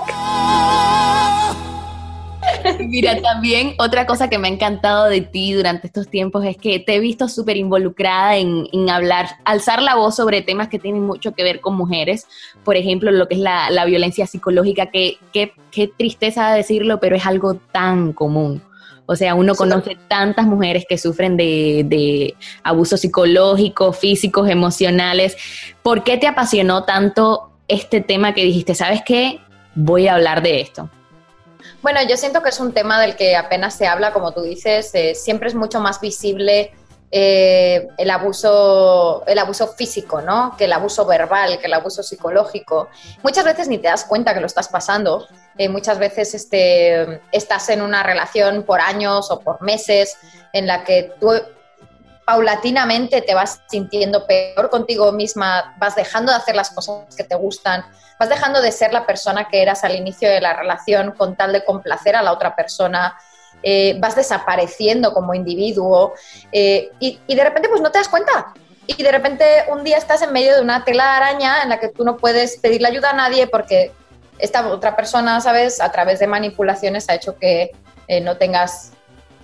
Mira, 2.89 3.21
también 3.21 3.75
otra 3.79 4.07
cosa 4.07 4.31
que 4.31 4.39
me 4.39 4.49
ha 4.49 4.51
encantado 4.51 5.09
de 5.09 5.21
ti 5.21 5.53
durante 5.53 5.87
estos 5.87 6.09
tiempos 6.09 6.45
es 6.47 6.57
que 6.57 6.79
te 6.79 6.95
he 6.95 7.01
visto 7.01 7.29
súper 7.29 7.59
involucrada 7.59 8.39
en, 8.39 8.67
en 8.73 8.89
hablar, 8.89 9.29
alzar 9.45 9.83
la 9.83 9.95
voz 9.95 10.17
sobre 10.17 10.41
temas 10.41 10.69
que 10.69 10.79
tienen 10.79 11.05
mucho 11.05 11.33
que 11.33 11.43
ver 11.43 11.61
con 11.61 11.77
mujeres. 11.77 12.27
Por 12.65 12.77
ejemplo, 12.77 13.11
lo 13.11 13.29
que 13.29 13.35
es 13.35 13.41
la, 13.41 13.71
la 13.71 13.85
violencia 13.85 14.27
psicológica, 14.27 14.87
que, 14.87 15.19
que, 15.35 15.53
qué 15.71 15.89
tristeza 15.89 16.51
decirlo, 16.55 16.99
pero 16.99 17.15
es 17.15 17.27
algo 17.27 17.57
tan 17.57 18.15
común. 18.15 18.63
O 19.05 19.17
sea, 19.17 19.35
uno 19.35 19.55
conoce 19.55 19.99
tantas 20.09 20.47
mujeres 20.47 20.85
que 20.89 20.97
sufren 20.97 21.37
de, 21.37 21.83
de 21.87 22.35
abusos 22.63 23.01
psicológicos, 23.01 23.99
físicos, 23.99 24.49
emocionales. 24.49 25.37
¿Por 25.83 26.05
qué 26.05 26.17
te 26.17 26.27
apasionó 26.27 26.85
tanto 26.85 27.51
este 27.69 28.01
tema 28.01 28.33
que 28.33 28.45
dijiste, 28.45 28.75
sabes 28.75 29.03
qué? 29.05 29.41
Voy 29.75 30.09
a 30.09 30.15
hablar 30.15 30.43
de 30.43 30.63
esto. 30.63 30.91
Bueno, 31.83 32.01
yo 32.09 32.17
siento 32.17 32.43
que 32.43 32.49
es 32.49 32.61
un 32.61 32.73
tema 32.73 33.01
del 33.01 33.17
que 33.17 33.37
apenas 33.37 33.75
se 33.75 33.87
habla, 33.87 34.13
como 34.13 34.33
tú 34.33 34.43
dices, 34.43 34.93
siempre 35.15 35.49
es 35.49 35.55
mucho 35.55 35.81
más 35.81 36.01
visible 36.01 36.73
eh, 37.11 37.89
el, 37.97 38.11
abuso, 38.11 39.25
el 39.27 39.39
abuso 39.39 39.69
físico, 39.69 40.21
¿no? 40.21 40.55
Que 40.59 40.67
el 40.67 40.73
abuso 40.73 41.07
verbal, 41.07 41.59
que 41.59 41.67
el 41.67 41.73
abuso 41.73 42.03
psicológico. 42.03 42.89
Muchas 43.23 43.45
veces 43.47 43.69
ni 43.69 43.79
te 43.79 43.89
das 43.89 44.05
cuenta 44.05 44.35
que 44.35 44.41
lo 44.41 44.47
estás 44.47 44.69
pasando. 44.69 45.27
Eh, 45.57 45.71
muchas 45.71 45.99
veces 45.99 46.35
este, 46.35 47.23
estás 47.33 47.71
en 47.71 47.81
una 47.81 48.03
relación 48.03 48.63
por 48.63 48.81
años 48.81 49.31
o 49.31 49.41
por 49.41 49.63
meses 49.63 50.19
en 50.53 50.67
la 50.67 50.85
que 50.85 51.15
tú 51.19 51.31
paulatinamente 52.29 53.23
te 53.23 53.33
vas 53.33 53.63
sintiendo 53.71 54.27
peor 54.27 54.69
contigo 54.69 55.13
misma, 55.13 55.75
vas 55.79 55.97
dejando 55.97 56.31
de 56.31 56.37
hacer 56.37 56.55
las 56.55 56.69
cosas 56.69 57.17
que 57.17 57.25
te 57.25 57.35
gustan, 57.35 57.87
vas 58.21 58.29
dejando 58.29 58.61
de 58.61 58.71
ser 58.71 58.93
la 58.93 59.07
persona 59.07 59.49
que 59.49 59.63
eras 59.63 59.83
al 59.83 59.97
inicio 59.97 60.29
de 60.29 60.43
la 60.43 60.53
relación 60.53 61.13
con 61.13 61.37
tal 61.37 61.55
de 61.55 61.65
complacer 61.65 62.17
a 62.17 62.23
la 62.23 62.33
otra 62.33 62.55
persona, 62.55 63.17
eh, 63.63 63.97
vas 63.99 64.15
desapareciendo 64.15 65.15
como 65.15 65.33
individuo 65.33 66.13
eh, 66.53 66.91
y, 66.99 67.19
de 67.35 67.43
repente 67.43 67.71
pues 67.71 67.81
no 67.81 67.91
te 67.91 67.97
das 67.97 68.11
cuenta. 68.11 68.53
Y 68.87 69.03
de 69.03 69.11
repente 69.11 69.65
un 69.69 69.83
día 69.83 69.97
estás 69.97 70.21
en 70.21 70.31
medio 70.31 70.55
de 70.55 70.61
una 70.61 70.85
tela 70.85 71.05
de 71.05 71.11
araña 71.11 71.63
en 71.63 71.71
la 71.71 71.81
que 71.81 71.89
tú 71.89 72.05
no 72.05 72.19
puedes 72.19 72.59
pedirle 72.59 72.89
ayuda 72.89 73.09
a 73.09 73.15
nadie 73.15 73.47
porque 73.47 73.91
esta 74.39 74.69
otra 74.69 74.97
persona, 74.97 75.41
¿sabes? 75.41 75.81
A 75.81 75.91
través 75.91 76.19
de 76.19 76.27
manipulaciones 76.27 77.09
ha 77.09 77.15
hecho 77.15 77.39
que 77.39 77.71
eh, 78.07 78.21
no 78.21 78.37
tengas 78.37 78.93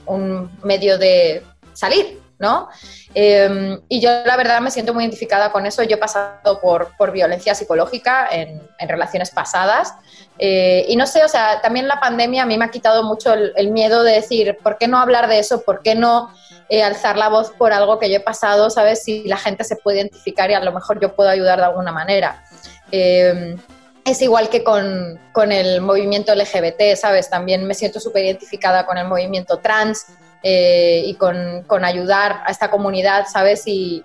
un 0.05 0.51
medio 0.63 0.99
de 0.99 1.43
salir, 1.73 2.23
¿no? 2.39 2.69
Eh, 3.15 3.79
y 3.89 4.01
yo 4.01 4.11
la 4.25 4.37
verdad 4.37 4.61
me 4.61 4.71
siento 4.71 4.95
muy 4.95 5.05
identificada 5.05 5.53
con 5.53 5.67
eso. 5.67 5.83
Yo 5.83 5.97
he 5.97 5.99
pasado 5.99 6.61
por, 6.61 6.97
por 6.97 7.13
violencia 7.13 7.55
psicológica 7.55 8.29
en, 8.31 8.61
en 8.79 8.89
relaciones 8.89 9.31
pasadas. 9.31 9.95
Eh, 10.39 10.85
y 10.89 10.97
no 10.97 11.07
sé, 11.07 11.25
o 11.25 11.29
sea, 11.29 11.61
también 11.61 11.87
la 11.87 12.01
pandemia 12.01 12.43
a 12.43 12.47
mí 12.47 12.59
me 12.59 12.65
ha 12.65 12.71
quitado 12.71 13.05
mucho 13.05 13.33
el, 13.33 13.71
miedo 13.71 14.03
de 14.03 14.15
decir, 14.15 14.59
¿por 14.63 14.79
qué 14.79 14.89
no 14.89 14.99
hablar 14.99 15.29
de 15.29 15.39
eso? 15.39 15.63
¿Por 15.63 15.83
qué 15.83 15.95
no 15.95 16.31
eh, 16.69 16.83
alzar 16.83 17.17
la 17.17 17.29
voz 17.29 17.51
por 17.51 17.73
algo 17.73 17.99
que 17.99 18.11
yo 18.11 18.17
he 18.17 18.21
pasado? 18.21 18.71
¿Sabes? 18.71 19.05
Si 19.05 19.25
la 19.25 19.37
gente 19.37 19.65
se 19.65 19.77
puede 19.77 19.99
identificar 19.99 20.51
y 20.51 20.55
a 20.55 20.61
lo 20.61 20.73
mejor 20.73 21.01
yo 21.01 21.15
puedo 21.15 21.31
ayudar 21.31 21.59
de 21.59 21.67
alguna 21.67 21.93
manera. 21.93 22.45
Eh, 22.91 23.57
es 24.05 24.21
igual 24.21 24.51
que 24.51 24.63
con, 24.65 25.19
con, 25.33 25.51
el 25.51 25.81
movimiento 25.81 26.35
LGBT, 26.35 26.95
¿sabes? 26.97 27.31
También 27.31 27.65
me 27.67 27.73
siento 27.73 28.01
súper 28.01 28.25
identificada 28.25 28.85
con 28.85 28.99
el 28.99 29.09
movimiento 29.09 29.59
trans 29.61 30.07
eh, 30.47 31.03
y 31.07 31.15
con, 31.15 31.63
con, 31.67 31.87
ayudar 31.87 32.43
a 32.45 32.51
esta 32.51 32.71
comunidad, 32.71 33.25
¿sabes? 33.33 33.67
Y, 33.67 34.05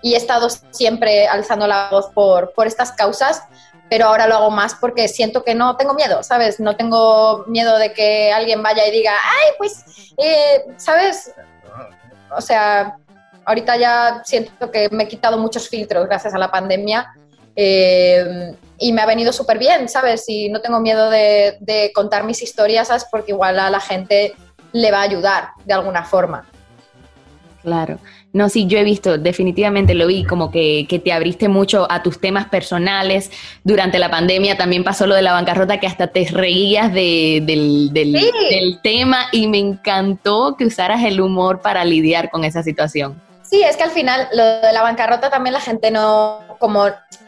y, 0.00 0.14
he 0.14 0.16
estado 0.16 0.48
siempre 0.70 1.26
alzando 1.26 1.66
la 1.66 1.88
voz 1.90 2.06
por, 2.14 2.52
por 2.52 2.68
estas 2.68 2.92
causas, 2.92 3.42
pero 3.90 4.06
ahora 4.06 4.28
lo 4.28 4.36
hago 4.36 4.50
más 4.52 4.76
porque 4.76 5.08
siento 5.08 5.42
que 5.42 5.56
no 5.56 5.76
tengo 5.76 5.94
miedo, 5.94 6.22
¿sabes? 6.22 6.60
No 6.60 6.76
tengo 6.76 7.44
miedo 7.48 7.78
de 7.78 7.92
que 7.92 8.32
alguien 8.32 8.62
vaya 8.62 8.86
y 8.86 8.92
diga, 8.92 9.12
ay, 9.12 9.50
pues, 9.58 9.84
eh, 10.18 10.66
¿sabes? 10.76 11.34
O 12.36 12.40
sea, 12.40 12.96
ahorita 13.44 13.76
ya 13.76 14.22
siento 14.24 14.70
que 14.70 14.88
me 14.90 15.02
he 15.02 15.08
quitado 15.08 15.36
muchos 15.36 15.68
filtros 15.68 16.06
gracias 16.06 16.32
a 16.32 16.38
la 16.38 16.48
pandemia. 16.48 17.12
Eh, 17.56 18.54
y 18.78 18.92
me 18.92 19.02
ha 19.02 19.06
venido 19.06 19.32
súper 19.32 19.58
bien, 19.58 19.88
¿sabes? 19.88 20.24
Y 20.28 20.48
no 20.48 20.60
tengo 20.60 20.78
miedo 20.78 21.10
de, 21.10 21.56
de, 21.60 21.92
contar 21.92 22.24
mis 22.24 22.40
historias, 22.40 22.86
¿sabes? 22.86 23.04
Porque 23.10 23.32
igual 23.32 23.58
a 23.58 23.68
la 23.68 23.80
gente 23.80 24.34
le 24.72 24.90
va 24.90 24.98
a 24.98 25.02
ayudar 25.02 25.48
de 25.64 25.74
alguna 25.74 26.04
forma. 26.04 26.44
Claro. 27.62 27.98
No, 28.32 28.48
sí, 28.48 28.66
yo 28.66 28.78
he 28.78 28.82
visto, 28.82 29.18
definitivamente 29.18 29.94
lo 29.94 30.06
vi, 30.06 30.24
como 30.24 30.50
que, 30.50 30.86
que, 30.88 30.98
te 30.98 31.12
abriste 31.12 31.48
mucho 31.48 31.86
a 31.90 32.02
tus 32.02 32.18
temas 32.18 32.48
personales. 32.48 33.30
Durante 33.62 33.98
la 33.98 34.10
pandemia 34.10 34.56
también 34.56 34.84
pasó 34.84 35.06
lo 35.06 35.14
de 35.14 35.22
la 35.22 35.32
bancarrota, 35.32 35.78
que 35.78 35.86
hasta 35.86 36.06
te 36.08 36.26
reías 36.30 36.92
de, 36.92 37.42
del, 37.44 37.90
del, 37.92 38.18
sí. 38.18 38.30
del 38.50 38.80
tema 38.82 39.26
y 39.32 39.46
me 39.48 39.58
encantó 39.58 40.56
que 40.56 40.64
usaras 40.64 41.04
el 41.04 41.20
humor 41.20 41.60
para 41.60 41.84
lidiar 41.84 42.30
con 42.30 42.44
esa 42.44 42.62
situación. 42.62 43.20
Sí, 43.42 43.62
es 43.62 43.76
que 43.76 43.82
al 43.82 43.90
final 43.90 44.28
lo 44.32 44.42
de 44.42 44.72
la 44.72 44.82
bancarrota 44.82 45.28
también 45.28 45.52
la 45.52 45.60
gente 45.60 45.90
no, 45.90 46.38
como, 46.58 46.86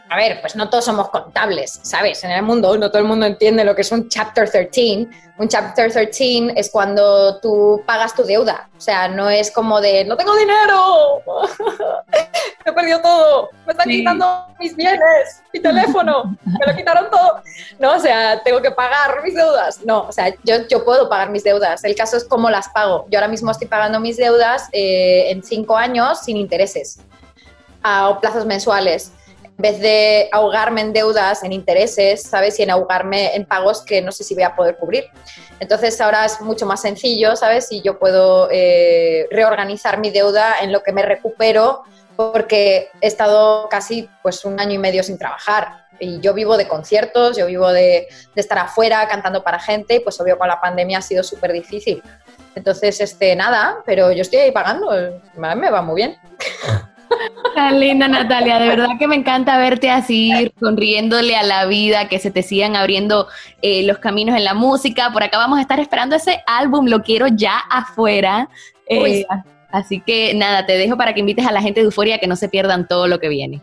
a 0.09 0.17
ver, 0.17 0.39
pues 0.41 0.55
no 0.55 0.69
todos 0.69 0.85
somos 0.85 1.09
contables, 1.09 1.79
¿sabes? 1.81 2.23
En 2.23 2.31
el 2.31 2.43
mundo 2.43 2.77
no 2.77 2.89
todo 2.89 3.01
el 3.01 3.07
mundo 3.07 3.25
entiende 3.25 3.63
lo 3.63 3.75
que 3.75 3.81
es 3.81 3.91
un 3.91 4.07
Chapter 4.07 4.49
13. 4.49 5.07
Un 5.37 5.47
Chapter 5.49 5.91
13 5.91 6.53
es 6.55 6.69
cuando 6.69 7.39
tú 7.39 7.81
pagas 7.85 8.13
tu 8.13 8.23
deuda, 8.23 8.69
o 8.77 8.79
sea, 8.79 9.07
no 9.09 9.29
es 9.29 9.51
como 9.51 9.81
de, 9.81 10.05
no 10.05 10.15
tengo 10.15 10.33
dinero, 10.35 11.21
he 12.65 12.71
perdido 12.71 13.01
todo, 13.01 13.49
me 13.65 13.73
están 13.73 13.89
quitando 13.89 14.45
mis 14.59 14.75
bienes, 14.75 15.43
mi 15.51 15.59
teléfono, 15.59 16.37
me 16.45 16.65
lo 16.65 16.77
quitaron 16.77 17.09
todo. 17.09 17.41
No, 17.79 17.95
o 17.95 17.99
sea, 17.99 18.41
tengo 18.43 18.61
que 18.61 18.71
pagar 18.71 19.21
mis 19.23 19.35
deudas. 19.35 19.81
No, 19.83 20.03
o 20.03 20.11
sea, 20.11 20.33
yo, 20.43 20.67
yo 20.69 20.85
puedo 20.85 21.09
pagar 21.09 21.31
mis 21.31 21.43
deudas. 21.43 21.83
El 21.83 21.95
caso 21.95 22.15
es 22.15 22.23
cómo 22.23 22.49
las 22.49 22.69
pago. 22.69 23.05
Yo 23.09 23.19
ahora 23.19 23.27
mismo 23.27 23.51
estoy 23.51 23.67
pagando 23.67 23.99
mis 23.99 24.15
deudas 24.15 24.69
eh, 24.71 25.31
en 25.31 25.43
cinco 25.43 25.75
años 25.75 26.21
sin 26.21 26.37
intereses 26.37 26.99
a 27.83 28.17
plazos 28.21 28.45
mensuales 28.45 29.11
en 29.24 29.24
vez 29.57 29.79
de 29.79 30.29
ahogarme 30.31 30.81
en 30.81 30.93
deudas, 30.93 31.43
en 31.43 31.53
intereses, 31.53 32.23
¿sabes? 32.23 32.59
Y 32.59 32.63
en 32.63 32.71
ahogarme 32.71 33.35
en 33.35 33.45
pagos 33.45 33.83
que 33.83 34.01
no 34.01 34.11
sé 34.11 34.23
si 34.23 34.33
voy 34.33 34.43
a 34.43 34.55
poder 34.55 34.77
cubrir. 34.77 35.05
Entonces 35.59 35.99
ahora 36.01 36.25
es 36.25 36.41
mucho 36.41 36.65
más 36.65 36.81
sencillo, 36.81 37.35
¿sabes? 37.35 37.71
Y 37.71 37.81
yo 37.81 37.97
puedo 37.97 38.49
eh, 38.51 39.27
reorganizar 39.31 39.99
mi 39.99 40.09
deuda 40.09 40.55
en 40.61 40.71
lo 40.71 40.83
que 40.83 40.91
me 40.91 41.03
recupero 41.03 41.83
porque 42.15 42.89
he 43.01 43.07
estado 43.07 43.67
casi 43.69 44.09
pues 44.21 44.45
un 44.45 44.59
año 44.59 44.73
y 44.73 44.77
medio 44.77 45.03
sin 45.03 45.17
trabajar. 45.17 45.85
Y 45.99 46.19
yo 46.19 46.33
vivo 46.33 46.57
de 46.57 46.67
conciertos, 46.67 47.37
yo 47.37 47.45
vivo 47.45 47.71
de, 47.71 48.07
de 48.35 48.41
estar 48.41 48.57
afuera 48.57 49.07
cantando 49.07 49.43
para 49.43 49.59
gente 49.59 49.95
y 49.95 49.99
pues 50.01 50.19
obvio 50.19 50.37
con 50.37 50.49
la 50.49 50.59
pandemia 50.59 50.97
ha 50.97 51.01
sido 51.01 51.23
súper 51.23 51.53
difícil. 51.53 52.03
Entonces, 52.55 53.01
este, 53.01 53.35
nada, 53.35 53.81
pero 53.85 54.11
yo 54.11 54.21
estoy 54.21 54.39
ahí 54.39 54.51
pagando, 54.51 54.91
me 55.35 55.69
va 55.69 55.81
muy 55.81 55.95
bien. 55.95 56.17
Tan 57.55 57.79
linda 57.79 58.07
Natalia, 58.07 58.59
de 58.59 58.67
verdad 58.67 58.89
que 58.99 59.07
me 59.07 59.15
encanta 59.15 59.57
verte 59.57 59.89
así, 59.89 60.31
sonriéndole 60.59 61.35
a 61.35 61.43
la 61.43 61.65
vida, 61.65 62.07
que 62.07 62.19
se 62.19 62.31
te 62.31 62.43
sigan 62.43 62.75
abriendo 62.75 63.27
eh, 63.61 63.83
los 63.83 63.99
caminos 63.99 64.35
en 64.35 64.43
la 64.43 64.53
música. 64.53 65.11
Por 65.11 65.23
acá 65.23 65.37
vamos 65.37 65.59
a 65.59 65.61
estar 65.61 65.79
esperando 65.79 66.15
ese 66.15 66.41
álbum, 66.47 66.87
lo 66.87 67.01
quiero 67.01 67.27
ya 67.27 67.57
afuera. 67.69 68.49
Eh, 68.87 69.25
así 69.71 70.01
que 70.01 70.33
nada, 70.33 70.65
te 70.65 70.77
dejo 70.77 70.97
para 70.97 71.13
que 71.13 71.21
invites 71.21 71.45
a 71.45 71.51
la 71.51 71.61
gente 71.61 71.79
de 71.79 71.85
Euforia 71.85 72.19
que 72.19 72.27
no 72.27 72.35
se 72.35 72.49
pierdan 72.49 72.87
todo 72.87 73.07
lo 73.07 73.19
que 73.19 73.29
viene. 73.29 73.61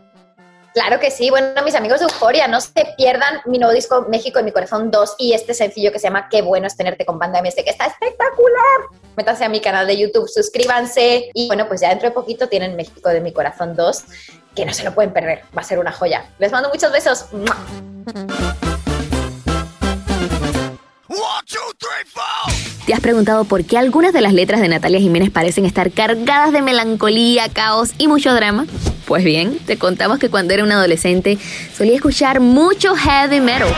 Claro 0.73 0.99
que 0.99 1.11
sí. 1.11 1.29
Bueno, 1.29 1.61
mis 1.63 1.75
amigos 1.75 1.99
de 1.99 2.05
Euforia, 2.05 2.47
no 2.47 2.59
se 2.59 2.93
pierdan 2.97 3.41
mi 3.45 3.59
nuevo 3.59 3.73
disco 3.73 4.05
México 4.09 4.39
en 4.39 4.45
mi 4.45 4.51
corazón 4.51 4.89
2 4.89 5.15
y 5.19 5.33
este 5.33 5.53
sencillo 5.53 5.91
que 5.91 5.99
se 5.99 6.07
llama 6.07 6.29
Qué 6.29 6.41
bueno 6.41 6.65
es 6.65 6.75
tenerte 6.75 7.05
con 7.05 7.19
Banda 7.19 7.41
MS, 7.41 7.55
que 7.55 7.69
está 7.69 7.85
espectacular. 7.85 8.81
Métanse 9.15 9.45
a 9.45 9.49
mi 9.49 9.61
canal 9.61 9.85
de 9.85 9.97
YouTube, 9.97 10.27
suscríbanse 10.27 11.29
y 11.33 11.47
bueno, 11.47 11.67
pues 11.67 11.81
ya 11.81 11.89
dentro 11.89 12.09
de 12.09 12.15
poquito 12.15 12.49
tienen 12.49 12.75
México 12.75 13.09
de 13.09 13.21
mi 13.21 13.31
corazón 13.31 13.75
2, 13.75 14.03
que 14.55 14.65
no 14.65 14.73
se 14.73 14.83
lo 14.83 14.93
pueden 14.95 15.13
perder, 15.13 15.43
va 15.55 15.61
a 15.61 15.63
ser 15.63 15.77
una 15.77 15.91
joya. 15.91 16.25
Les 16.39 16.51
mando 16.51 16.69
muchos 16.69 16.91
besos. 16.91 17.25
¿Te 22.85 22.93
has 22.93 22.99
preguntado 22.99 23.45
por 23.45 23.63
qué 23.63 23.77
algunas 23.77 24.11
de 24.11 24.19
las 24.19 24.33
letras 24.33 24.59
de 24.59 24.67
Natalia 24.67 24.99
Jiménez 24.99 25.29
parecen 25.31 25.63
estar 25.63 25.89
cargadas 25.91 26.51
de 26.51 26.61
melancolía, 26.61 27.47
caos 27.47 27.91
y 27.97 28.09
mucho 28.09 28.33
drama? 28.33 28.65
Pues 29.05 29.23
bien, 29.23 29.57
te 29.65 29.77
contamos 29.77 30.19
que 30.19 30.29
cuando 30.29 30.53
era 30.53 30.65
un 30.65 30.71
adolescente 30.71 31.37
solía 31.77 31.95
escuchar 31.95 32.41
mucho 32.41 32.93
heavy 32.93 33.39
metal. 33.39 33.69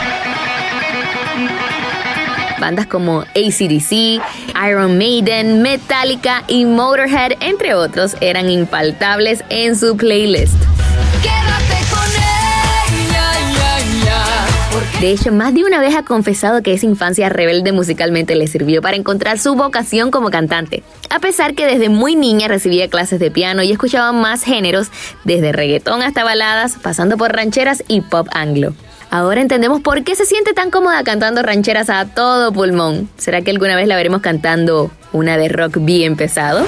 Bandas 2.58 2.88
como 2.88 3.20
ACDC, 3.20 4.20
Iron 4.68 4.98
Maiden, 4.98 5.62
Metallica 5.62 6.42
y 6.48 6.64
Motorhead, 6.64 7.34
entre 7.40 7.74
otros, 7.74 8.16
eran 8.20 8.50
infaltables 8.50 9.44
en 9.50 9.76
su 9.76 9.96
playlist. 9.96 10.54
De 15.00 15.10
hecho, 15.10 15.32
más 15.32 15.54
de 15.54 15.64
una 15.64 15.80
vez 15.80 15.94
ha 15.94 16.02
confesado 16.02 16.62
que 16.62 16.72
esa 16.72 16.86
infancia 16.86 17.28
rebelde 17.28 17.72
musicalmente 17.72 18.34
le 18.34 18.46
sirvió 18.46 18.82
para 18.82 18.96
encontrar 18.96 19.38
su 19.38 19.54
vocación 19.54 20.10
como 20.10 20.30
cantante. 20.30 20.82
A 21.10 21.18
pesar 21.18 21.54
que 21.54 21.66
desde 21.66 21.88
muy 21.88 22.14
niña 22.14 22.48
recibía 22.48 22.88
clases 22.88 23.20
de 23.20 23.30
piano 23.30 23.62
y 23.62 23.72
escuchaba 23.72 24.12
más 24.12 24.42
géneros, 24.42 24.88
desde 25.24 25.52
reggaetón 25.52 26.02
hasta 26.02 26.24
baladas, 26.24 26.76
pasando 26.82 27.16
por 27.16 27.32
rancheras 27.32 27.84
y 27.88 28.00
pop 28.00 28.28
anglo. 28.32 28.74
Ahora 29.10 29.40
entendemos 29.40 29.80
por 29.80 30.02
qué 30.04 30.14
se 30.14 30.26
siente 30.26 30.52
tan 30.52 30.70
cómoda 30.70 31.02
cantando 31.04 31.42
rancheras 31.42 31.90
a 31.90 32.06
todo 32.06 32.52
pulmón. 32.52 33.08
¿Será 33.16 33.42
que 33.42 33.50
alguna 33.50 33.76
vez 33.76 33.86
la 33.86 33.96
veremos 33.96 34.20
cantando 34.20 34.90
una 35.12 35.36
de 35.36 35.48
rock 35.48 35.78
bien 35.80 36.16
pesado? 36.16 36.64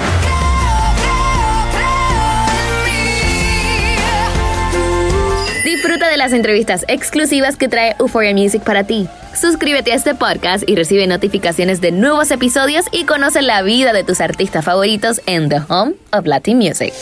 Las 6.19 6.33
entrevistas 6.33 6.85
exclusivas 6.87 7.57
que 7.57 7.67
trae 7.67 7.95
Euphoria 7.97 8.33
Music 8.33 8.61
para 8.63 8.83
ti. 8.83 9.07
Suscríbete 9.33 9.93
a 9.93 9.95
este 9.95 10.13
podcast 10.13 10.67
y 10.67 10.75
recibe 10.75 11.07
notificaciones 11.07 11.81
de 11.81 11.91
nuevos 11.91 12.29
episodios 12.29 12.85
y 12.91 13.05
conoce 13.05 13.41
la 13.41 13.63
vida 13.63 13.93
de 13.93 14.03
tus 14.03 14.21
artistas 14.21 14.65
favoritos 14.65 15.21
en 15.25 15.49
The 15.49 15.61
Home 15.69 15.95
of 16.11 16.27
Latin 16.27 16.57
Music. 16.57 16.93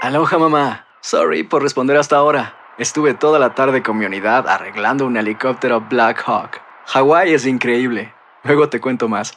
Aloha 0.00 0.38
mamá. 0.38 0.86
Sorry 1.00 1.42
por 1.42 1.62
responder 1.62 1.96
hasta 1.96 2.16
ahora. 2.16 2.56
Estuve 2.78 3.14
toda 3.14 3.38
la 3.38 3.54
tarde 3.54 3.82
con 3.82 3.98
mi 3.98 4.06
unidad 4.06 4.48
arreglando 4.48 5.06
un 5.06 5.16
helicóptero 5.16 5.80
Black 5.82 6.22
Hawk. 6.26 6.60
Hawái 6.86 7.34
es 7.34 7.46
increíble. 7.46 8.14
Luego 8.44 8.68
te 8.68 8.80
cuento 8.80 9.08
más. 9.08 9.36